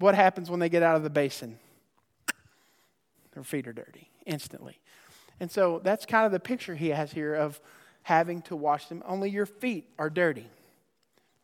[0.00, 1.58] What happens when they get out of the basin?
[3.34, 4.80] Their feet are dirty instantly.
[5.38, 7.60] And so that's kind of the picture he has here of
[8.02, 9.02] having to wash them.
[9.06, 10.46] Only your feet are dirty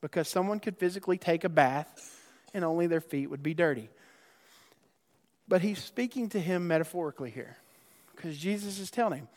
[0.01, 2.19] because someone could physically take a bath
[2.55, 3.91] and only their feet would be dirty.
[5.47, 7.59] But he's speaking to him metaphorically here
[8.15, 9.29] because Jesus is telling him,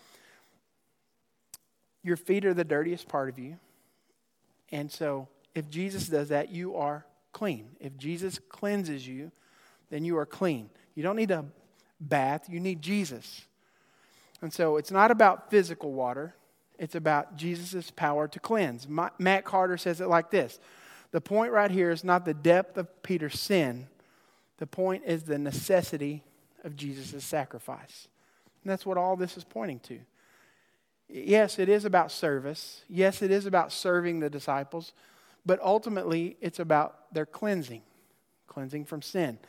[2.04, 3.58] Your feet are the dirtiest part of you.
[4.72, 7.06] And so, if Jesus does that, you are
[7.40, 7.70] clean.
[7.80, 9.32] If Jesus cleanses you,
[9.90, 10.70] then you are clean.
[10.94, 11.46] You don't need a
[12.02, 13.46] bath, you need Jesus.
[14.42, 16.36] And so, it's not about physical water,
[16.78, 18.88] it's about Jesus' power to cleanse.
[18.90, 20.60] Matt Carter says it like this
[21.12, 23.88] The point right here is not the depth of Peter's sin,
[24.58, 26.24] the point is the necessity
[26.66, 28.10] of Jesus' sacrifice.
[28.64, 30.00] And that's what all this is pointing to.
[31.08, 32.84] Yes, it is about service.
[32.90, 34.92] Yes, it is about serving the disciples.
[35.46, 37.82] But ultimately, it's about their cleansing,
[38.48, 39.40] cleansing from sin.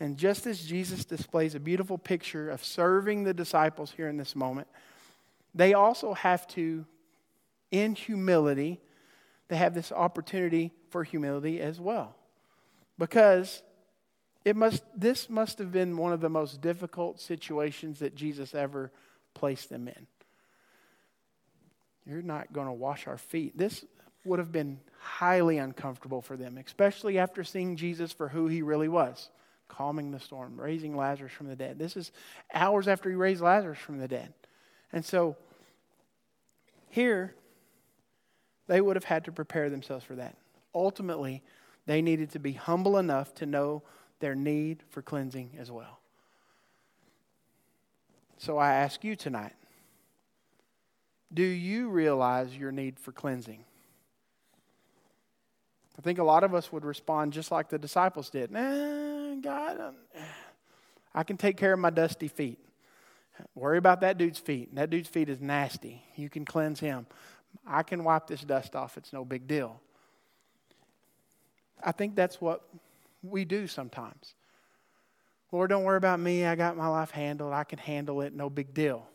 [0.00, 4.36] And just as Jesus displays a beautiful picture of serving the disciples here in this
[4.36, 4.68] moment,
[5.54, 6.84] they also have to,
[7.70, 8.80] in humility,
[9.48, 12.14] they have this opportunity for humility as well.
[12.98, 13.62] Because
[14.44, 18.92] it must, this must have been one of the most difficult situations that Jesus ever
[19.34, 20.06] placed them in.
[22.06, 23.56] You're not going to wash our feet.
[23.56, 23.84] This
[24.26, 28.88] would have been highly uncomfortable for them, especially after seeing Jesus for who he really
[28.88, 29.30] was
[29.68, 31.78] calming the storm, raising Lazarus from the dead.
[31.78, 32.12] This is
[32.54, 34.32] hours after he raised Lazarus from the dead.
[34.92, 35.36] And so
[36.88, 37.34] here,
[38.68, 40.36] they would have had to prepare themselves for that.
[40.74, 41.42] Ultimately,
[41.86, 43.82] they needed to be humble enough to know
[44.20, 46.00] their need for cleansing as well.
[48.38, 49.54] So I ask you tonight
[51.32, 53.64] do you realize your need for cleansing?
[55.98, 58.50] I think a lot of us would respond just like the disciples did.
[58.50, 59.94] Nah, God,
[61.14, 62.58] I can take care of my dusty feet.
[63.54, 64.74] Worry about that dude's feet.
[64.74, 66.02] That dude's feet is nasty.
[66.16, 67.06] You can cleanse him.
[67.66, 68.96] I can wipe this dust off.
[68.96, 69.80] It's no big deal.
[71.82, 72.62] I think that's what
[73.22, 74.34] we do sometimes.
[75.52, 76.44] Lord, don't worry about me.
[76.44, 77.52] I got my life handled.
[77.52, 78.34] I can handle it.
[78.34, 79.06] No big deal.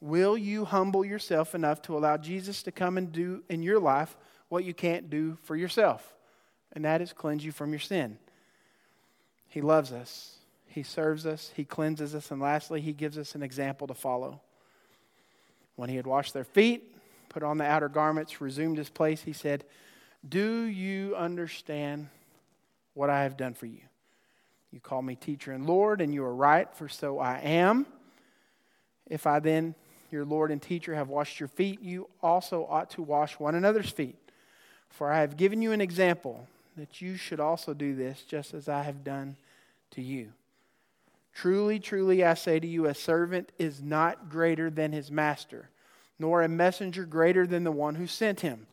[0.00, 4.16] Will you humble yourself enough to allow Jesus to come and do in your life
[4.52, 6.12] what you can't do for yourself?
[6.74, 8.18] And that is cleanse you from your sin.
[9.48, 10.36] He loves us,
[10.66, 14.42] He serves us, He cleanses us, and lastly, He gives us an example to follow.
[15.76, 16.94] When He had washed their feet,
[17.30, 19.64] put on the outer garments, resumed His place, He said,
[20.28, 22.08] Do you understand
[22.92, 23.80] what I have done for you?
[24.70, 27.86] You call me teacher and Lord, and you are right, for so I am.
[29.08, 29.74] If I then,
[30.10, 33.88] your Lord and teacher, have washed your feet, you also ought to wash one another's
[33.88, 34.18] feet.
[34.92, 38.68] For I have given you an example that you should also do this, just as
[38.68, 39.36] I have done
[39.92, 40.32] to you.
[41.34, 45.70] Truly, truly, I say to you, a servant is not greater than his master,
[46.18, 48.66] nor a messenger greater than the one who sent him.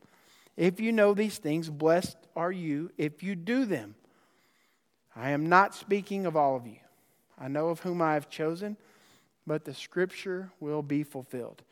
[0.57, 3.95] If you know these things, blessed are you if you do them.
[5.15, 6.79] I am not speaking of all of you.
[7.39, 8.75] I know of whom I have chosen,
[9.47, 11.63] but the scripture will be fulfilled.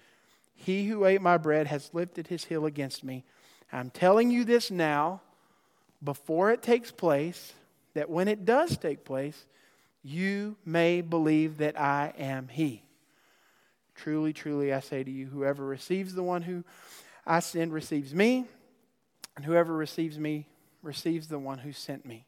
[0.55, 3.25] He who ate my bread has lifted his heel against me.
[3.71, 5.21] I'm telling you this now,
[6.03, 7.53] before it takes place,
[7.93, 9.45] that when it does take place,
[10.03, 12.83] you may believe that I am he.
[13.95, 16.63] Truly, truly, I say to you, whoever receives the one who
[17.25, 18.45] I send receives me,
[19.35, 20.47] and whoever receives me
[20.81, 22.25] receives the one who sent me.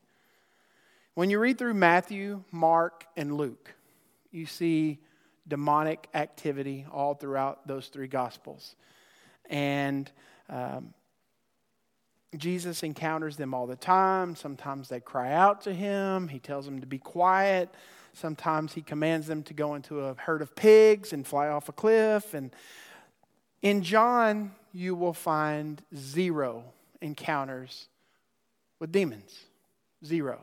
[1.13, 3.73] When you read through Matthew, Mark, and Luke,
[4.31, 4.99] you see
[5.47, 8.75] demonic activity all throughout those three gospels.
[9.49, 10.11] And
[10.49, 10.93] um,
[12.37, 14.35] Jesus encounters them all the time.
[14.35, 17.69] Sometimes they cry out to him, he tells them to be quiet.
[18.13, 21.71] Sometimes he commands them to go into a herd of pigs and fly off a
[21.71, 22.33] cliff.
[22.33, 22.51] And
[23.61, 26.63] in John, you will find zero
[27.01, 27.87] encounters
[28.79, 29.45] with demons.
[30.05, 30.39] Zero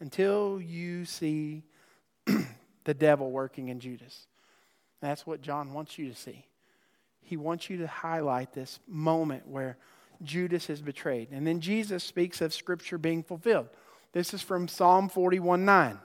[0.00, 1.62] until you see
[2.84, 4.26] the devil working in Judas.
[5.00, 6.46] That's what John wants you to see.
[7.22, 9.76] He wants you to highlight this moment where
[10.22, 11.28] Judas is betrayed.
[11.30, 13.68] And then Jesus speaks of Scripture being fulfilled.
[14.12, 15.98] This is from Psalm 41 9,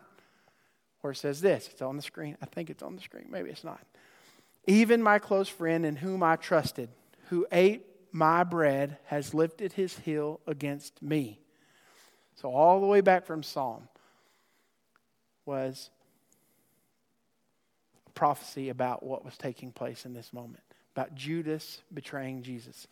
[1.01, 1.69] where it says this.
[1.71, 2.37] It's on the screen.
[2.41, 3.27] I think it's on the screen.
[3.29, 3.81] Maybe it's not.
[4.67, 6.89] Even my close friend in whom I trusted,
[7.29, 11.39] who ate my bread, has lifted his heel against me.
[12.35, 13.87] So, all the way back from Psalm
[15.45, 15.89] was
[18.07, 20.63] a prophecy about what was taking place in this moment,
[20.95, 22.87] about Judas betraying Jesus.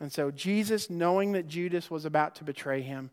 [0.00, 3.10] And so, Jesus, knowing that Judas was about to betray him,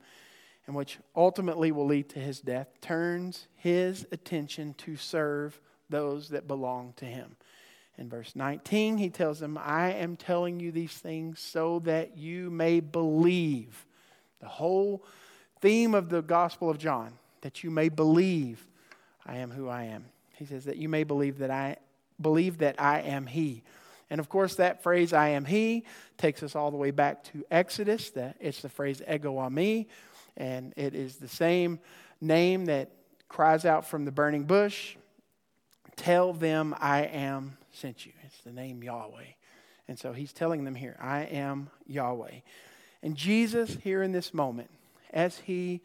[0.67, 5.59] and which ultimately will lead to his death, turns his attention to serve
[5.89, 7.35] those that belong to him.
[7.97, 12.49] In verse 19, he tells them, I am telling you these things so that you
[12.49, 13.85] may believe.
[14.39, 15.05] The whole
[15.59, 18.67] theme of the Gospel of John that you may believe
[19.25, 20.05] I am who I am.
[20.35, 21.77] He says that you may believe that I
[22.19, 23.63] believe that I am He.
[24.11, 25.85] And of course, that phrase "I am He"
[26.17, 28.11] takes us all the way back to Exodus.
[28.39, 29.87] It's the phrase "Ego eimi,"
[30.37, 31.79] and it is the same
[32.19, 32.91] name that
[33.29, 34.97] cries out from the burning bush.
[35.95, 38.11] Tell them I am sent you.
[38.23, 39.23] It's the name Yahweh.
[39.87, 42.41] And so he's telling them here, I am Yahweh.
[43.01, 44.69] And Jesus, here in this moment,
[45.11, 45.81] as he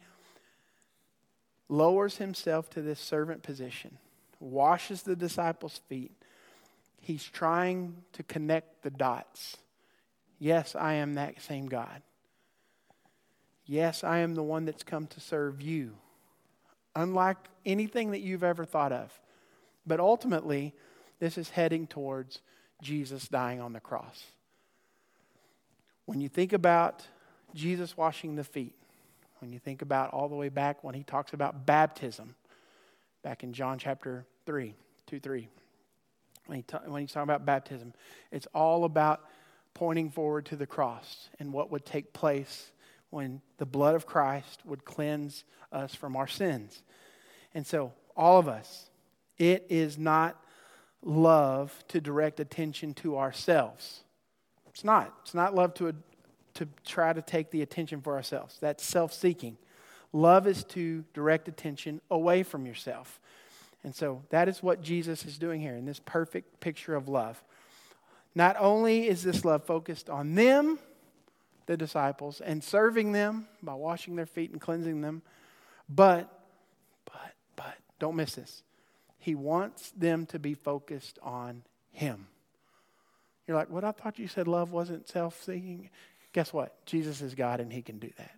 [1.69, 3.97] lowers himself to this servant position,
[4.39, 6.11] washes the disciples' feet,
[7.07, 9.55] he's trying to connect the dots.
[10.39, 12.01] Yes, I am that same God.
[13.65, 15.93] Yes, I am the one that's come to serve you,
[16.97, 19.17] unlike anything that you've ever thought of.
[19.85, 20.73] But ultimately,
[21.19, 22.41] this is heading towards
[22.81, 24.25] Jesus dying on the cross.
[26.07, 27.07] When you think about
[27.55, 28.75] Jesus washing the feet,
[29.39, 32.35] when you think about all the way back when he talks about baptism,
[33.23, 34.75] back in John chapter 3,
[35.07, 35.47] 2 3.
[36.47, 37.93] When, he ta- when he's talking about baptism,
[38.31, 39.21] it's all about
[39.73, 42.71] pointing forward to the cross and what would take place
[43.09, 46.81] when the blood of Christ would cleanse us from our sins.
[47.53, 48.89] And so, all of us,
[49.37, 50.41] it is not
[51.03, 54.01] love to direct attention to ourselves.
[54.69, 55.13] It's not.
[55.23, 55.93] It's not love to
[56.57, 58.57] to try to take the attention for ourselves.
[58.59, 59.57] That's self seeking.
[60.11, 63.19] Love is to direct attention away from yourself.
[63.87, 67.41] And so that is what Jesus is doing here in this perfect picture of love.
[68.35, 70.77] Not only is this love focused on them,
[71.67, 75.21] the disciples, and serving them by washing their feet and cleansing them,
[75.87, 76.27] but,
[77.05, 78.61] but, but, don't miss this.
[79.19, 81.63] He wants them to be focused on
[81.93, 82.27] Him.
[83.47, 83.85] You're like, what?
[83.85, 85.91] I thought you said love wasn't self seeking.
[86.33, 86.85] Guess what?
[86.85, 88.35] Jesus is God and He can do that.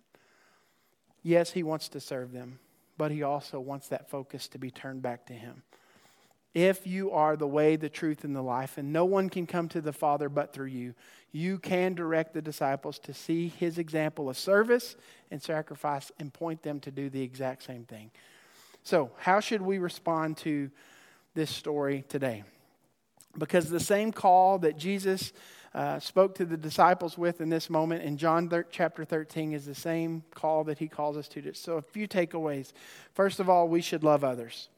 [1.24, 2.60] Yes, He wants to serve them,
[3.00, 5.62] but He also wants that focus to be turned back to Him.
[6.52, 9.70] If you are the way, the truth, and the life, and no one can come
[9.70, 10.92] to the Father but through you,
[11.32, 14.96] you can direct the disciples to see His example of service
[15.30, 18.10] and sacrifice and point them to do the exact same thing.
[18.82, 20.70] So, how should we respond to
[21.32, 22.44] this story today?
[23.38, 25.32] Because the same call that Jesus
[25.74, 29.66] uh, spoke to the disciples with in this moment in John thir- chapter 13 is
[29.66, 31.54] the same call that he calls us to.
[31.54, 32.72] So, a few takeaways.
[33.14, 34.68] First of all, we should love others.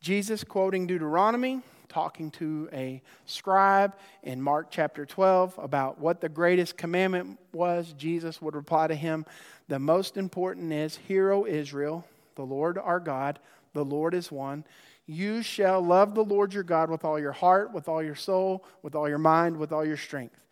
[0.00, 6.76] Jesus, quoting Deuteronomy, talking to a scribe in Mark chapter 12 about what the greatest
[6.76, 9.26] commandment was, Jesus would reply to him
[9.68, 12.06] The most important is, Hear, O Israel,
[12.36, 13.38] the Lord our God,
[13.74, 14.64] the Lord is one.
[15.10, 18.64] You shall love the Lord your God with all your heart, with all your soul,
[18.80, 20.46] with all your mind, with all your strength.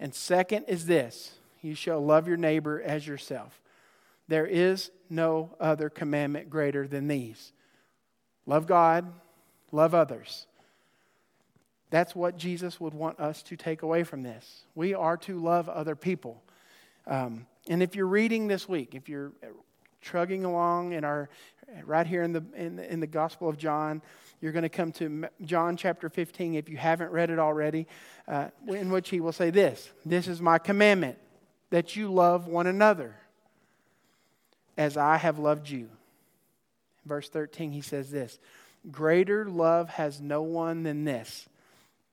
[0.00, 3.60] And second is this you shall love your neighbor as yourself.
[4.28, 7.52] There is no other commandment greater than these
[8.46, 9.12] love God,
[9.72, 10.46] love others.
[11.90, 14.64] That's what Jesus would want us to take away from this.
[14.74, 16.42] We are to love other people.
[17.06, 19.32] Um, and if you're reading this week, if you're
[20.02, 21.30] trugging along in our
[21.84, 24.02] right here in the in in the Gospel of John.
[24.40, 27.86] You're going to come to John chapter 15 if you haven't read it already,
[28.26, 31.18] uh, in which he will say this: "This is my commandment
[31.70, 33.14] that you love one another,
[34.76, 35.88] as I have loved you."
[37.06, 38.38] Verse 13, he says this:
[38.90, 41.48] "Greater love has no one than this,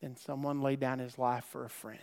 [0.02, 2.00] than someone lay down his life for a friend."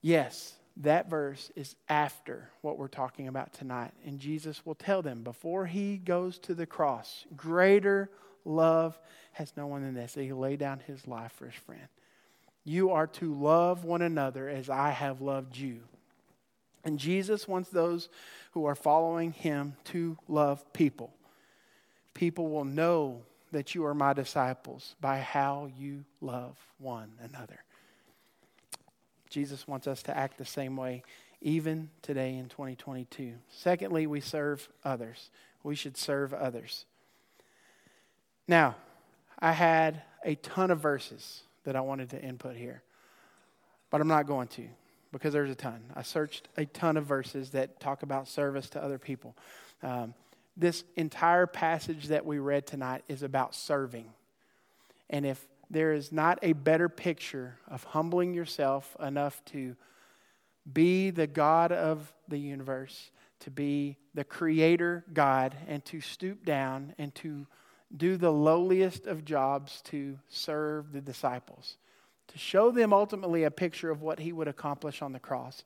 [0.00, 3.92] Yes, that verse is after what we're talking about tonight.
[4.04, 8.10] And Jesus will tell them before he goes to the cross, greater
[8.44, 8.98] love
[9.32, 11.88] has no one than this, he lay down his life for his friend.
[12.64, 15.80] You are to love one another as I have loved you.
[16.84, 18.08] And Jesus wants those
[18.52, 21.12] who are following him to love people.
[22.14, 23.22] People will know
[23.52, 27.60] that you are my disciples by how you love one another.
[29.28, 31.02] Jesus wants us to act the same way
[31.40, 33.34] even today in 2022.
[33.48, 35.30] Secondly, we serve others.
[35.62, 36.86] We should serve others.
[38.48, 38.76] Now,
[39.38, 42.82] I had a ton of verses that I wanted to input here,
[43.90, 44.66] but I'm not going to
[45.12, 45.80] because there's a ton.
[45.94, 49.36] I searched a ton of verses that talk about service to other people.
[49.82, 50.14] Um,
[50.56, 54.06] this entire passage that we read tonight is about serving.
[55.10, 59.76] And if there is not a better picture of humbling yourself enough to
[60.70, 63.10] be the God of the universe,
[63.40, 67.46] to be the creator God, and to stoop down and to
[67.96, 71.76] do the lowliest of jobs to serve the disciples,
[72.28, 75.64] to show them ultimately a picture of what he would accomplish on the cross.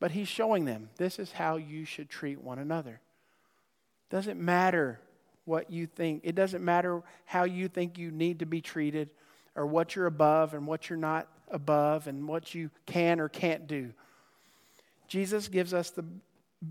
[0.00, 3.00] But he's showing them this is how you should treat one another.
[4.10, 5.00] Doesn't matter
[5.44, 6.22] what you think.
[6.24, 9.10] It doesn't matter how you think you need to be treated
[9.54, 13.66] or what you're above and what you're not above and what you can or can't
[13.66, 13.92] do.
[15.08, 16.04] Jesus gives us the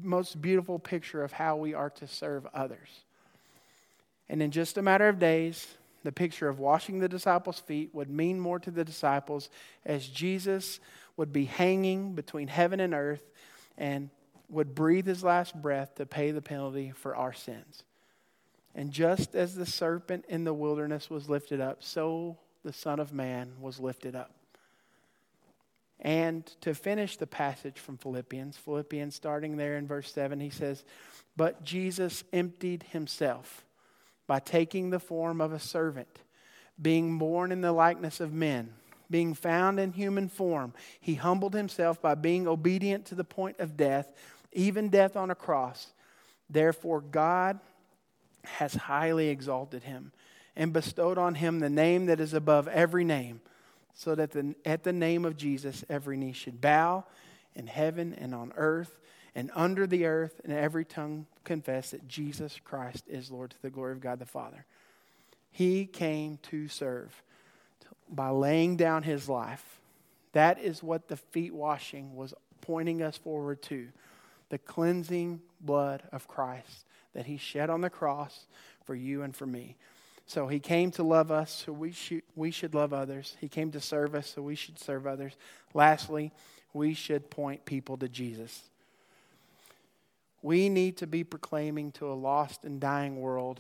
[0.02, 3.02] most beautiful picture of how we are to serve others.
[4.30, 5.68] And in just a matter of days,
[6.04, 9.50] the picture of washing the disciples' feet would mean more to the disciples
[9.86, 10.80] as Jesus
[11.18, 13.30] would be hanging between heaven and earth
[13.78, 14.10] and
[14.50, 17.84] would breathe his last breath to pay the penalty for our sins.
[18.76, 23.14] And just as the serpent in the wilderness was lifted up, so the Son of
[23.14, 24.32] Man was lifted up.
[26.00, 30.84] And to finish the passage from Philippians, Philippians starting there in verse 7, he says,
[31.38, 33.64] But Jesus emptied himself
[34.26, 36.20] by taking the form of a servant,
[36.82, 38.74] being born in the likeness of men,
[39.12, 40.74] being found in human form.
[41.00, 44.12] He humbled himself by being obedient to the point of death,
[44.54, 45.94] even death on a cross.
[46.50, 47.60] Therefore, God
[48.44, 50.12] has highly exalted him
[50.56, 53.42] and bestowed on him the name that is above every name,
[53.94, 57.04] so that the, at the name of Jesus every knee should bow
[57.56, 59.00] in heaven and on earth
[59.34, 63.70] and under the earth, and every tongue confess that Jesus Christ is Lord to the
[63.70, 64.66] glory of God the Father.
[65.52, 67.24] He came to serve
[68.10, 69.80] by laying down his life.
[70.34, 73.88] That is what the feet washing was pointing us forward to
[74.50, 78.46] the cleansing blood of Christ that he shed on the cross
[78.84, 79.76] for you and for me.
[80.26, 83.36] So he came to love us, so we should, we should love others.
[83.42, 85.34] He came to serve us, so we should serve others.
[85.74, 86.32] Lastly,
[86.74, 88.62] we should point people to Jesus.
[90.42, 93.60] We need to be proclaiming to a lost and dying world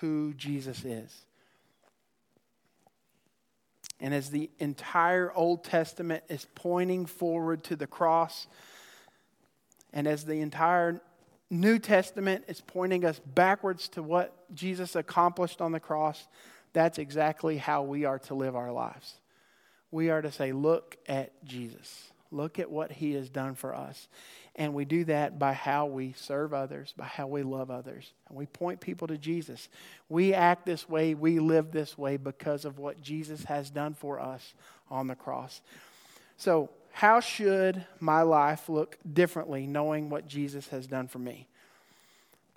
[0.00, 1.24] who Jesus is.
[4.00, 8.46] And as the entire Old Testament is pointing forward to the cross,
[9.92, 11.00] and as the entire
[11.50, 16.26] New Testament is pointing us backwards to what Jesus accomplished on the cross,
[16.72, 19.14] that's exactly how we are to live our lives.
[19.90, 22.10] We are to say, Look at Jesus.
[22.32, 24.08] Look at what he has done for us.
[24.56, 28.12] And we do that by how we serve others, by how we love others.
[28.28, 29.68] And we point people to Jesus.
[30.08, 34.18] We act this way, we live this way because of what Jesus has done for
[34.18, 34.54] us
[34.90, 35.60] on the cross.
[36.36, 41.46] So, how should my life look differently knowing what Jesus has done for me?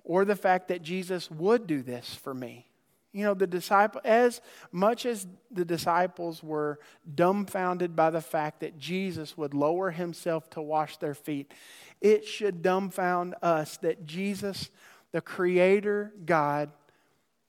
[0.02, 2.64] Or the fact that Jesus would do this for me.
[3.12, 4.40] You know, the disciple, as
[4.72, 6.78] much as the disciples were
[7.14, 11.52] dumbfounded by the fact that Jesus would lower himself to wash their feet,
[12.00, 14.70] it should dumbfound us that Jesus,
[15.12, 16.70] the Creator God,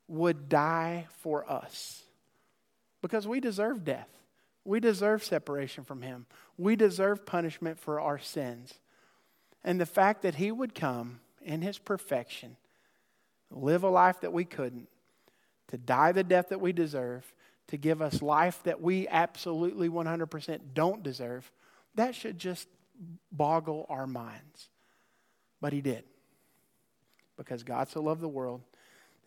[0.10, 2.04] would die for us.
[3.02, 4.10] Because we deserve death.
[4.64, 6.26] We deserve separation from Him.
[6.62, 8.76] We deserve punishment for our sins.
[9.64, 12.56] And the fact that He would come in His perfection,
[13.50, 14.88] live a life that we couldn't,
[15.70, 17.34] to die the death that we deserve,
[17.70, 21.52] to give us life that we absolutely 100% don't deserve,
[21.96, 22.68] that should just
[23.32, 24.70] boggle our minds.
[25.62, 26.04] But He did.
[27.38, 28.62] Because God so loved the world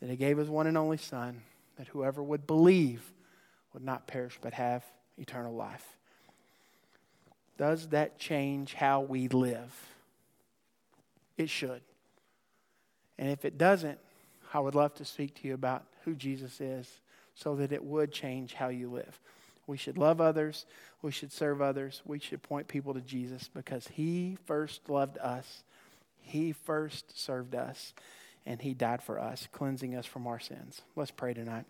[0.00, 1.42] that He gave His one and only Son,
[1.78, 3.12] that whoever would believe
[3.72, 4.84] would not perish but have
[5.18, 5.96] eternal life.
[7.56, 9.72] Does that change how we live?
[11.36, 11.80] It should.
[13.18, 13.98] And if it doesn't,
[14.52, 17.00] I would love to speak to you about who Jesus is
[17.34, 19.18] so that it would change how you live.
[19.66, 20.66] We should love others.
[21.02, 22.02] We should serve others.
[22.04, 25.62] We should point people to Jesus because He first loved us.
[26.20, 27.94] He first served us.
[28.46, 30.82] And He died for us, cleansing us from our sins.
[30.96, 31.64] Let's pray tonight.